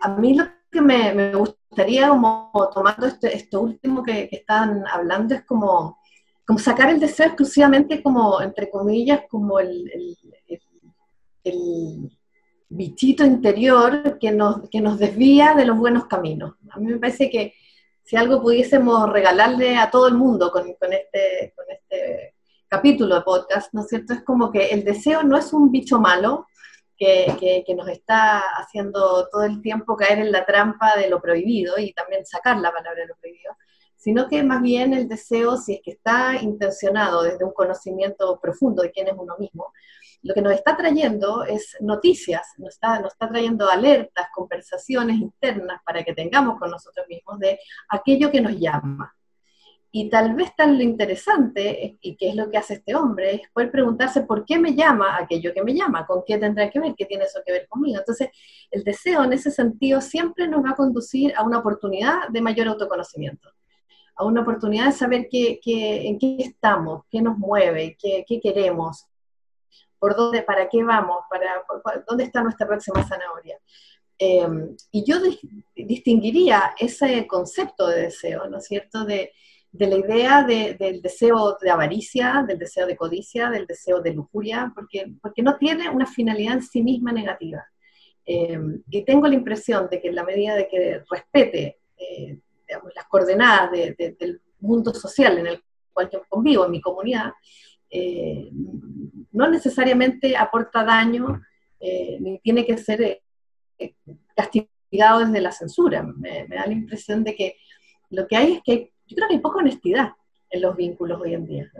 [0.00, 5.34] a, mí lo que me, gustaría, como tomando esto, esto último que, que están hablando,
[5.34, 5.96] es como
[6.46, 9.90] como sacar el deseo exclusivamente como, entre comillas, como el,
[11.44, 12.10] el,
[12.66, 16.54] bichito interior que nos, que nos desvía de los buenos caminos.
[16.70, 17.54] A mí me parece que
[18.04, 22.34] si algo pudiésemos regalarle a todo el mundo este, con este
[22.68, 24.12] capítulo de podcast, ¿no es cierto?
[24.12, 26.46] Es como que el deseo no es un bicho malo,
[26.96, 31.92] que, nos está haciendo todo el tiempo caer en la trampa de lo prohibido y
[31.92, 33.56] también sacar la palabra de lo prohibido,
[33.96, 38.82] sino que más bien el deseo, si es que está intencionado desde un conocimiento profundo
[38.82, 39.72] de quién es uno mismo,
[40.24, 45.82] lo que nos está trayendo es noticias, nos está, nos está trayendo alertas, conversaciones internas
[45.84, 47.58] para que tengamos con nosotros mismos de
[47.90, 49.14] aquello que nos llama.
[49.92, 53.42] Y tal vez tan lo interesante, y que es lo que hace este hombre, es
[53.52, 56.94] poder preguntarse por qué me llama aquello que me llama, con qué tendrá que ver,
[56.96, 57.98] qué tiene eso que ver conmigo.
[58.00, 58.30] Entonces,
[58.70, 62.68] el deseo en ese sentido siempre nos va a conducir a una oportunidad de mayor
[62.68, 63.50] autoconocimiento,
[64.16, 69.06] a una oportunidad de saber qué, en qué estamos, qué nos mueve, qué, queremos,
[70.04, 71.64] por dónde, para qué vamos, para,
[72.06, 73.58] dónde está nuestra próxima zanahoria.
[74.18, 74.46] Eh,
[74.92, 75.16] y yo
[75.74, 79.32] distinguiría ese concepto de deseo, ¿no es cierto?, de
[79.74, 84.70] de la idea del deseo de avaricia, del deseo de codicia, del deseo de lujuria,
[84.72, 87.64] porque, porque no tiene una finalidad en sí misma negativa.
[88.24, 88.56] Eh,
[88.88, 92.38] y tengo la impresión de que en la medida de que respete eh,
[92.68, 97.32] las coordenadas del mundo social en el cual yo convivo, en mi comunidad,
[97.90, 98.50] eh,
[99.34, 101.42] no necesariamente aporta daño
[102.20, 103.20] ni tiene que ser
[104.34, 106.02] castigado desde la censura.
[106.02, 107.56] Me, da la impresión de que
[108.08, 110.12] lo que hay es que hay yo creo que hay poca honestidad
[110.50, 111.70] en los vínculos hoy en día.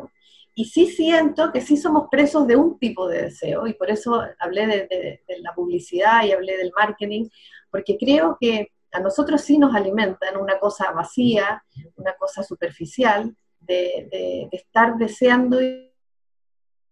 [0.55, 4.23] Y sí siento que sí somos presos de un tipo de deseo, y por eso
[4.39, 7.29] hablé de, la publicidad y hablé del marketing,
[7.71, 11.65] porque creo que a nosotros sí nos alimentan una cosa vacía,
[11.97, 15.59] una cosa superficial, de, estar deseando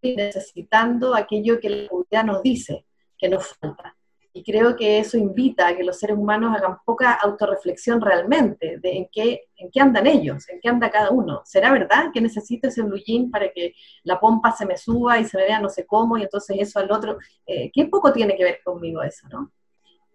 [0.03, 2.85] necesitando aquello que la publicidad nos dice
[3.19, 3.97] que nos falta.
[4.35, 8.97] Y creo que eso invita a que los seres humanos hagan poca autorreflexión realmente de
[8.97, 11.43] en qué, en qué andan ellos, en qué anda cada uno.
[11.45, 13.75] ¿Será verdad que necesito ese blue jean para que
[14.05, 16.79] la pompa se me suba y se me vea no sé cómo y entonces eso
[16.79, 17.19] al otro?
[17.47, 19.53] Eh, ¿Qué poco tiene que ver conmigo eso, no?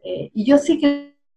[0.04, 0.80] Eh, y yo sí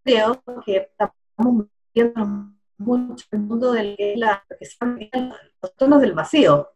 [0.03, 5.09] creo que estamos viendo mucho el mundo que, la, que
[5.61, 6.69] los tonos del vacío.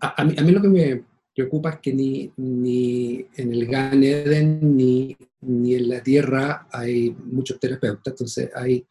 [0.00, 4.02] A, mí, a mí lo que me preocupa es que ni, ni en el Gan
[4.02, 8.86] Eden ni, ni en la Tierra hay muchos terapeutas, entonces hay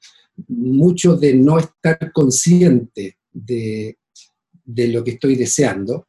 [0.47, 3.97] mucho de no estar consciente de,
[4.64, 6.08] de lo que estoy deseando.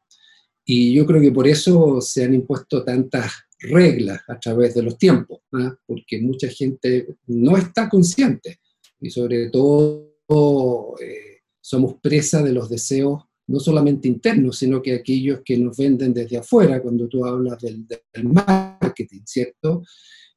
[0.65, 4.99] Y yo creo que por eso se han impuesto tantas reglas a través de los
[4.99, 5.75] tiempos, ¿ah?
[5.87, 8.59] porque mucha gente no está consciente
[9.01, 15.41] y sobre todo eh, somos presa de los deseos no solamente internos, sino que aquellos
[15.45, 17.87] que nos venden desde afuera, cuando tú hablas del,
[18.25, 19.83] marketing, ¿cierto?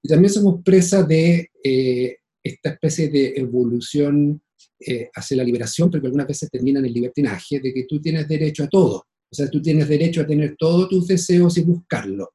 [0.02, 4.42] Y también somos presa de eh, esta especie de evolución
[4.80, 8.28] eh, hacia la liberación, porque algunas veces terminan en el libertinaje, de que tú tienes
[8.28, 9.06] derecho a todo.
[9.32, 12.34] O sea, tú tienes derecho a tener todos tus deseos y buscarlo.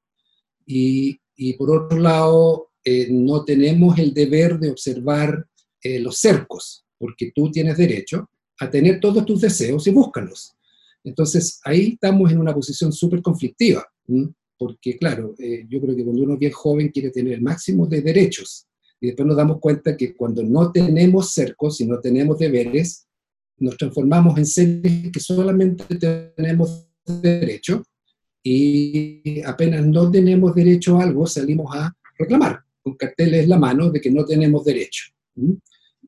[0.67, 5.47] Y, y por otro lado, eh, no tenemos el deber de observar
[6.01, 10.55] los cercos, porque tú tienes derecho a tener todos tus deseos y búscalos.
[11.05, 13.87] Entonces, ahí estamos en una posición súper conflictiva,
[14.57, 17.87] porque claro, eh, yo creo que cuando uno es bien joven quiere tener el máximo
[17.87, 18.67] de derechos,
[19.01, 23.07] y después nos damos cuenta que cuando no tenemos cercos y no tenemos deberes,
[23.59, 25.85] nos transformamos en seres que solamente
[26.35, 27.85] tenemos derecho,
[28.43, 33.91] y apenas no tenemos derecho a algo, salimos a reclamar con carteles en la mano
[33.91, 35.05] de que no tenemos derecho.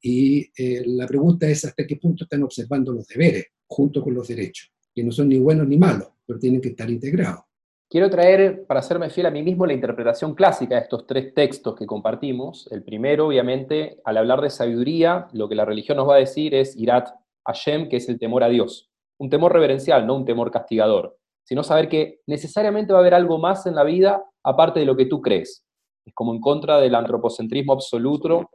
[0.01, 4.28] Y eh, la pregunta es hasta qué punto están observando los deberes junto con los
[4.28, 7.44] derechos que no son ni buenos ni malos, pero tienen que estar integrados.
[7.88, 11.76] Quiero traer, para hacerme fiel a mí mismo, la interpretación clásica de estos tres textos
[11.76, 12.66] que compartimos.
[12.72, 16.55] El primero, obviamente, al hablar de sabiduría, lo que la religión nos va a decir
[16.55, 17.11] es irat
[17.47, 18.90] Hashem, que es el temor a Dios.
[19.18, 23.38] Un temor reverencial, no un temor castigador, sino saber que necesariamente va a haber algo
[23.38, 25.62] más en la vida aparte de lo que tú crees.
[26.07, 28.51] Es como en contra del antropocentrismo absoluto,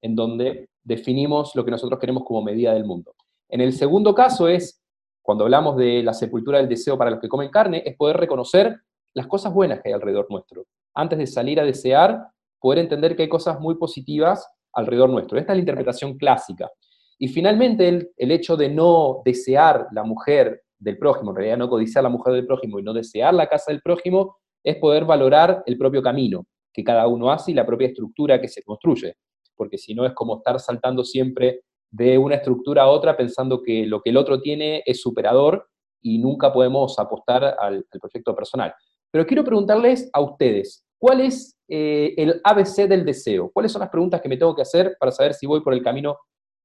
[0.00, 3.14] en donde definimos lo que nosotros queremos como medida del mundo.
[3.50, 4.81] En el segundo caso es
[5.22, 8.76] cuando hablamos de la sepultura del deseo para los que comen carne, es poder reconocer
[9.14, 10.66] las cosas buenas que hay alrededor nuestro.
[10.94, 12.26] Antes de salir a desear,
[12.60, 15.38] poder entender que hay cosas muy positivas alrededor nuestro.
[15.38, 16.70] Esta es la interpretación clásica.
[17.18, 22.02] Y finalmente, el, hecho de no desear la mujer del prójimo, en realidad no codiciar
[22.02, 25.78] la mujer del prójimo y no desear la casa del prójimo, es poder valorar el
[25.78, 29.14] propio camino que cada uno hace y la propia estructura que se construye.
[29.54, 31.60] Porque si no es como estar saltando siempre
[31.92, 35.68] de una estructura a otra pensando que lo que el otro tiene es superador
[36.00, 38.74] y nunca podemos apostar al, proyecto personal.
[39.10, 43.50] Pero quiero preguntarles a ustedes, ¿cuál es eh, el ABC del deseo?
[43.52, 45.82] ¿Cuáles son las preguntas que me tengo que hacer para saber si voy por el
[45.82, 46.18] camino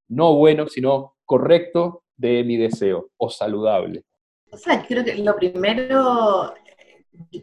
[0.08, 4.06] no bueno, sino correcto de mi deseo o saludable?
[4.50, 6.54] O sea, creo que lo primero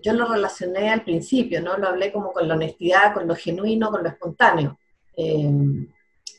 [0.02, 1.76] yo lo relacioné al principio, ¿no?
[1.76, 4.78] Lo hablé como con la honestidad, con lo genuino, con lo espontáneo.
[5.16, 5.50] Eh,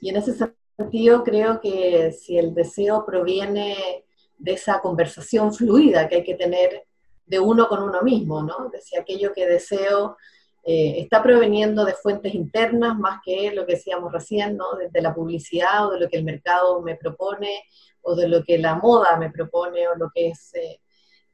[0.01, 0.33] y en ese
[0.77, 4.05] sentido creo que si el deseo proviene
[4.37, 6.85] de esa conversación fluida que hay que tener
[7.25, 8.69] de uno con uno mismo, ¿no?
[8.69, 10.17] De si aquello que deseo
[10.63, 14.75] eh, está proveniendo de fuentes internas más que lo que decíamos recién, ¿no?
[14.77, 17.63] Desde la publicidad o de lo que el mercado me propone
[18.01, 20.53] o de lo que la moda me propone o lo que es...
[20.55, 20.79] Eh,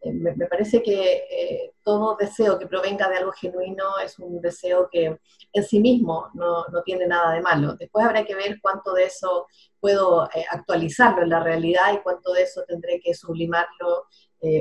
[0.01, 5.17] eh, me, parece que todo deseo que provenga de algo genuino es un deseo que
[5.53, 7.75] en sí mismo no, no tiene nada de malo.
[7.75, 9.47] Después habrá que ver cuánto de eso
[9.79, 14.05] puedo actualizarlo en la realidad y cuánto de eso tendré que sublimarlo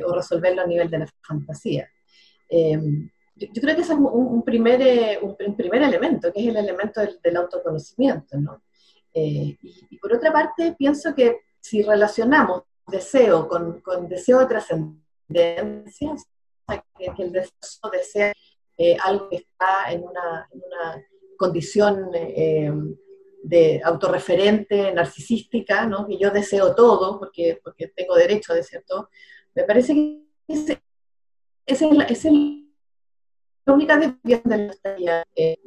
[0.06, 1.88] o resolverlo a nivel de la fantasía
[3.40, 7.00] yo, creo que ese es un, primer, eh, un, primer elemento, que es el elemento
[7.00, 8.62] del, autoconocimiento, ¿no?
[9.14, 15.09] Eh, y, por otra parte, pienso que si relacionamos deseo con, con deseo de trascendencia,
[15.32, 18.32] que, el deseo desea
[18.76, 21.06] eh, algo que está en una, en una
[21.36, 22.10] condición
[23.42, 26.06] de autorreferente, narcisística, ¿no?
[26.06, 29.08] que yo deseo todo porque, porque tengo derecho a desear todo,
[29.54, 30.80] me parece que ese
[31.66, 32.60] es el
[33.64, 35.58] la única desviación de la eh,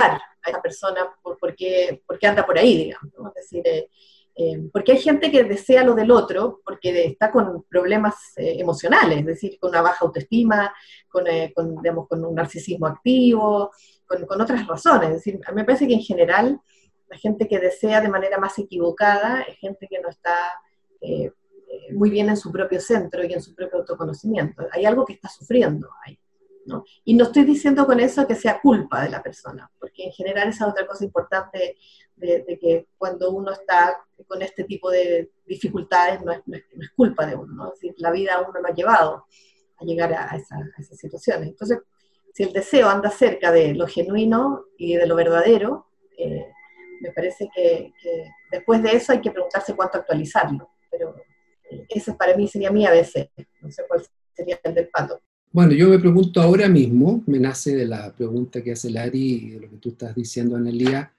[0.00, 3.12] a esa persona por, porque, porque anda por ahí, digamos.
[3.36, 3.88] Es decir,
[4.34, 8.56] eh, eh, porque hay gente que desea lo del otro porque está con problemas eh,
[8.58, 10.74] emocionales, es decir, con una baja autoestima,
[11.08, 11.24] con,
[11.54, 13.70] con, digamos, con un narcisismo activo,
[14.06, 15.10] con, con, otras razones.
[15.10, 16.60] Es decir, a mí me parece que en general
[17.08, 20.34] la gente que desea de manera más equivocada es gente que no está
[21.90, 24.66] muy bien en su propio centro y en su propio autoconocimiento.
[24.70, 26.18] Hay algo que está sufriendo ahí.
[27.04, 30.48] Y no estoy diciendo con eso que sea culpa de la persona, porque en general
[30.48, 31.76] esa es otra cosa importante
[32.16, 36.40] de, que cuando uno está con este tipo de dificultades no es,
[36.94, 39.26] culpa de uno, la vida a uno lo ha llevado
[39.78, 41.48] a llegar a, esas situaciones.
[41.48, 41.78] Entonces,
[42.32, 45.86] si el deseo anda cerca de lo genuino y de lo verdadero,
[46.16, 46.46] eh,
[47.00, 47.92] me parece que,
[48.50, 51.14] después de eso hay que preguntarse cuánto actualizarlo, pero
[51.70, 54.02] eh, ese para mí sería mi ABC, no sé cuál
[54.32, 55.20] sería el del pato.
[55.50, 59.50] Bueno, yo me pregunto ahora mismo, me nace de la pregunta que hace Lari y
[59.50, 61.12] de lo que tú estás diciendo, Analia,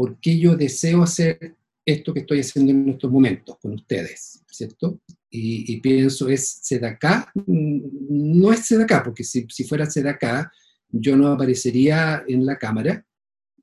[0.00, 4.42] ¿por qué yo deseo hacer esto que estoy haciendo en estos momentos con ustedes?
[4.50, 4.98] ¿Cierto?
[5.28, 7.30] Y, pienso, ¿es acá?
[7.44, 10.50] No es acá, porque si, si fuera acá,
[10.88, 13.04] yo no aparecería en la cámara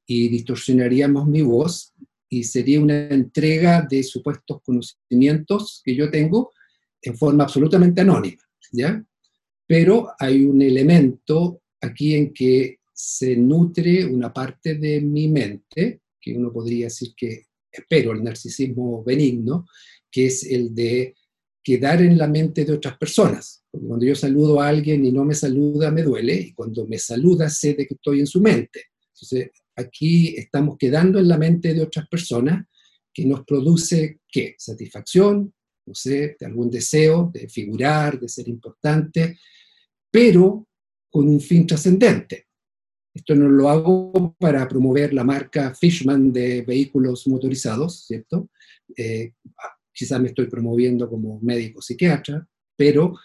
[0.05, 1.95] y distorsionaríamos mi voz
[2.29, 6.51] y sería una entrega de supuestos conocimientos que yo tengo
[7.01, 8.43] en forma absolutamente anónima.
[8.71, 9.03] ¿ya?
[9.65, 16.01] Pero hay un elemento aquí en que se nutre una parte de mi mente,
[16.33, 19.67] que uno podría decir que espero el narcisismo benigno,
[20.11, 21.15] que es el de
[21.63, 23.63] quedar en la mente de otras personas.
[23.69, 26.97] Porque cuando yo saludo a alguien y no me saluda, me duele, y cuando me
[26.97, 28.85] saluda, sé de que estoy en su mente.
[29.13, 32.65] Entonces, aquí estamos quedando en la mente de otras personas
[33.13, 34.55] que nos produce, ¿qué?
[34.57, 35.53] Satisfacción,
[35.85, 39.39] no sé, de algún deseo de figurar, de ser importante,
[40.11, 40.67] pero
[41.09, 42.46] con un fin trascendente.
[43.17, 48.51] Esto no lo hago para promover la marca Fishman de vehículos motorizados, ¿cierto?
[48.95, 49.33] Eh,
[49.91, 53.17] quizás me estoy promoviendo como médico psiquiatra, pero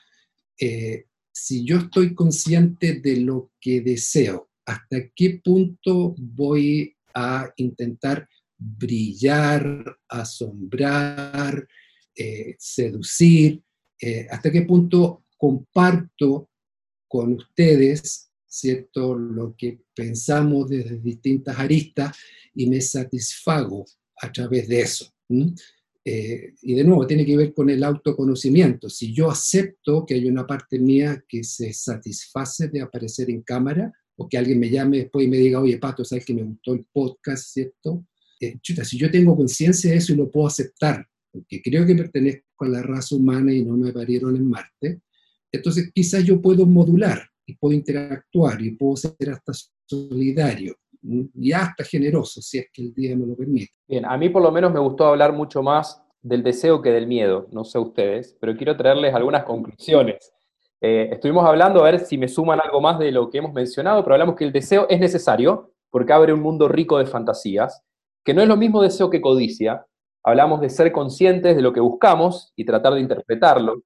[0.59, 8.27] eh, si yo estoy consciente de lo que deseo, hasta qué punto voy a intentar
[8.57, 11.69] brillar, asombrar,
[12.17, 13.63] eh, seducir,
[14.01, 16.49] eh, hasta qué punto comparto
[17.07, 22.15] con ustedes, ¿cierto?, lo que pensamos desde distintas aristas
[22.55, 23.87] y me satisfago
[24.21, 25.11] a través de eso.
[26.05, 28.91] Eh, y de nuevo, tiene que ver con el autoconocimiento.
[28.91, 33.91] Si yo acepto que hay una parte mía que se satisface de aparecer en cámara,
[34.17, 36.75] o que alguien me llame después y me diga, oye, Pato, ¿sabes que me gustó
[36.75, 38.05] el podcast, cierto?
[38.39, 42.69] si yo tengo conciencia de eso y lo puedo aceptar, porque creo que pertenezco a
[42.69, 45.01] la raza humana y no me parieron en Marte,
[45.53, 49.53] entonces quizás yo puedo modular y puedo interactuar y puedo ser hasta
[49.87, 53.73] solidario y hasta generoso, si es que el día me lo permite.
[53.89, 57.09] Bien, a mí por lo menos me gustó hablar mucho más del deseo que del
[57.09, 60.33] miedo, no sé ustedes, pero quiero traerles algunas conclusiones.
[60.81, 64.03] Eh, estuvimos hablando, a ver si me suman algo más de lo que hemos mencionado,
[64.05, 67.83] pero hablamos que el deseo es necesario porque abre un mundo rico de fantasías,
[68.25, 69.85] que no es lo mismo deseo que codicia,
[70.25, 73.83] Hablamos de ser conscientes de lo que buscamos y tratar de interpretarlo.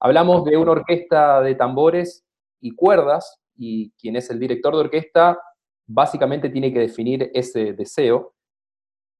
[0.00, 2.24] Hablamos de una orquesta de tambores
[2.62, 5.38] y cuerdas, y quien es el director de orquesta
[5.86, 8.34] básicamente tiene que definir ese deseo.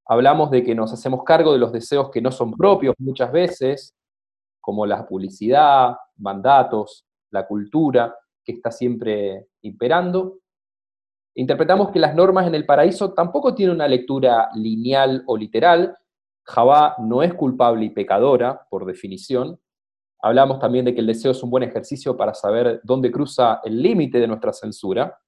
[0.07, 3.95] Hablamos de que nos hacemos cargo de los deseos que no son propios muchas veces,
[4.61, 8.14] como la publicidad, mandatos, la cultura
[8.45, 10.38] que está siempre imperando.
[11.34, 15.97] Interpretamos que las normas en el paraíso tampoco tienen una lectura lineal o literal.
[16.45, 19.59] Javá no es culpable y pecadora, por definición.
[20.22, 23.82] Hablamos también de que el deseo es un buen ejercicio para saber dónde cruza el
[23.82, 25.18] límite de nuestra censura.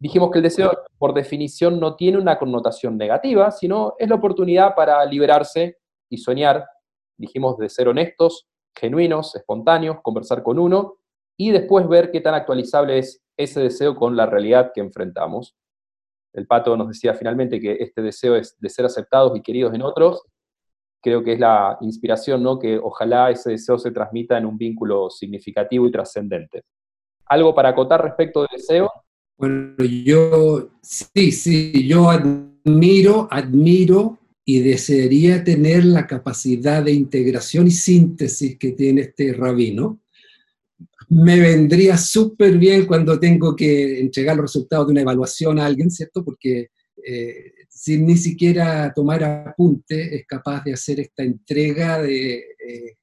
[0.00, 4.74] Dijimos que el deseo, por definición, no tiene una connotación negativa, sino es la oportunidad
[4.76, 6.64] para liberarse y soñar.
[7.18, 8.46] Dijimos de ser honestos,
[8.76, 10.98] genuinos, espontáneos, conversar con uno
[11.36, 15.56] y después ver qué tan actualizable es ese deseo con la realidad que enfrentamos.
[16.32, 19.82] El pato nos decía finalmente que este deseo es de ser aceptados y queridos en
[19.82, 20.22] otros.
[21.04, 22.58] Creo que es la inspiración, ¿no?
[22.58, 26.62] Que ojalá ese deseo se transmita en un vínculo significativo y trascendente.
[27.26, 28.90] ¿Algo para acotar respecto del deseo?
[29.36, 37.72] Bueno, yo sí, sí, yo admiro, admiro y desearía tener la capacidad de integración y
[37.72, 40.00] síntesis que tiene este rabino.
[41.10, 45.90] Me vendría súper bien cuando tengo que entregar los resultados de una evaluación a alguien,
[45.90, 46.24] ¿cierto?
[46.24, 46.70] Porque
[47.06, 52.96] eh, sin ni siquiera tomar apunte es capaz de hacer esta entrega de eh,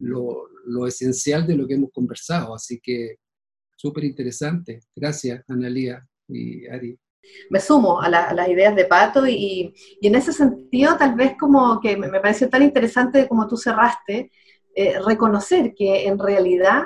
[0.00, 0.46] lo,
[0.86, 2.54] esencial de lo que hemos conversado.
[2.54, 3.16] Así que
[3.74, 4.80] súper interesante.
[4.94, 6.98] Gracias, Analía y Ari.
[7.48, 11.96] Me sumo a, las ideas de Pato y, en ese sentido tal vez como que
[11.96, 14.30] me, pareció tan interesante como tú cerraste,
[14.74, 16.82] eh, reconocer que en realidad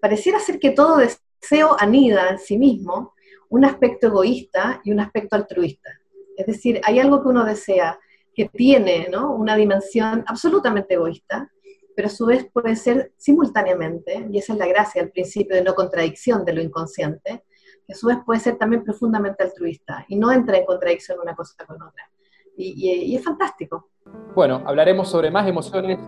[0.00, 3.12] pareciera ser que todo deseo anida en sí mismo
[3.48, 5.90] un aspecto egoísta y un aspecto altruista.
[6.36, 7.98] Es decir, hay algo que uno desea
[8.34, 9.34] que tiene ¿no?
[9.34, 11.50] una dimensión absolutamente egoísta,
[11.94, 15.62] pero a su vez puede ser simultáneamente, y esa es la gracia, el principio de
[15.62, 17.44] no contradicción de lo inconsciente,
[17.86, 21.34] que a su vez puede ser también profundamente altruista y no entra en contradicción una
[21.34, 22.10] cosa con otra.
[22.56, 23.88] Y, es fantástico.
[24.34, 25.98] Bueno, hablaremos sobre más emociones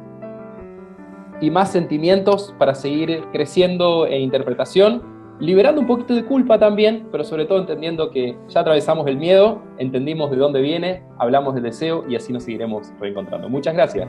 [1.41, 7.25] y más sentimientos para seguir creciendo en interpretación, liberando un poquito de culpa también, pero
[7.25, 12.05] sobre todo entendiendo que ya atravesamos el miedo, entendimos de dónde viene, hablamos del deseo
[12.09, 13.49] y así nos seguiremos reencontrando.
[13.49, 14.09] Muchas gracias.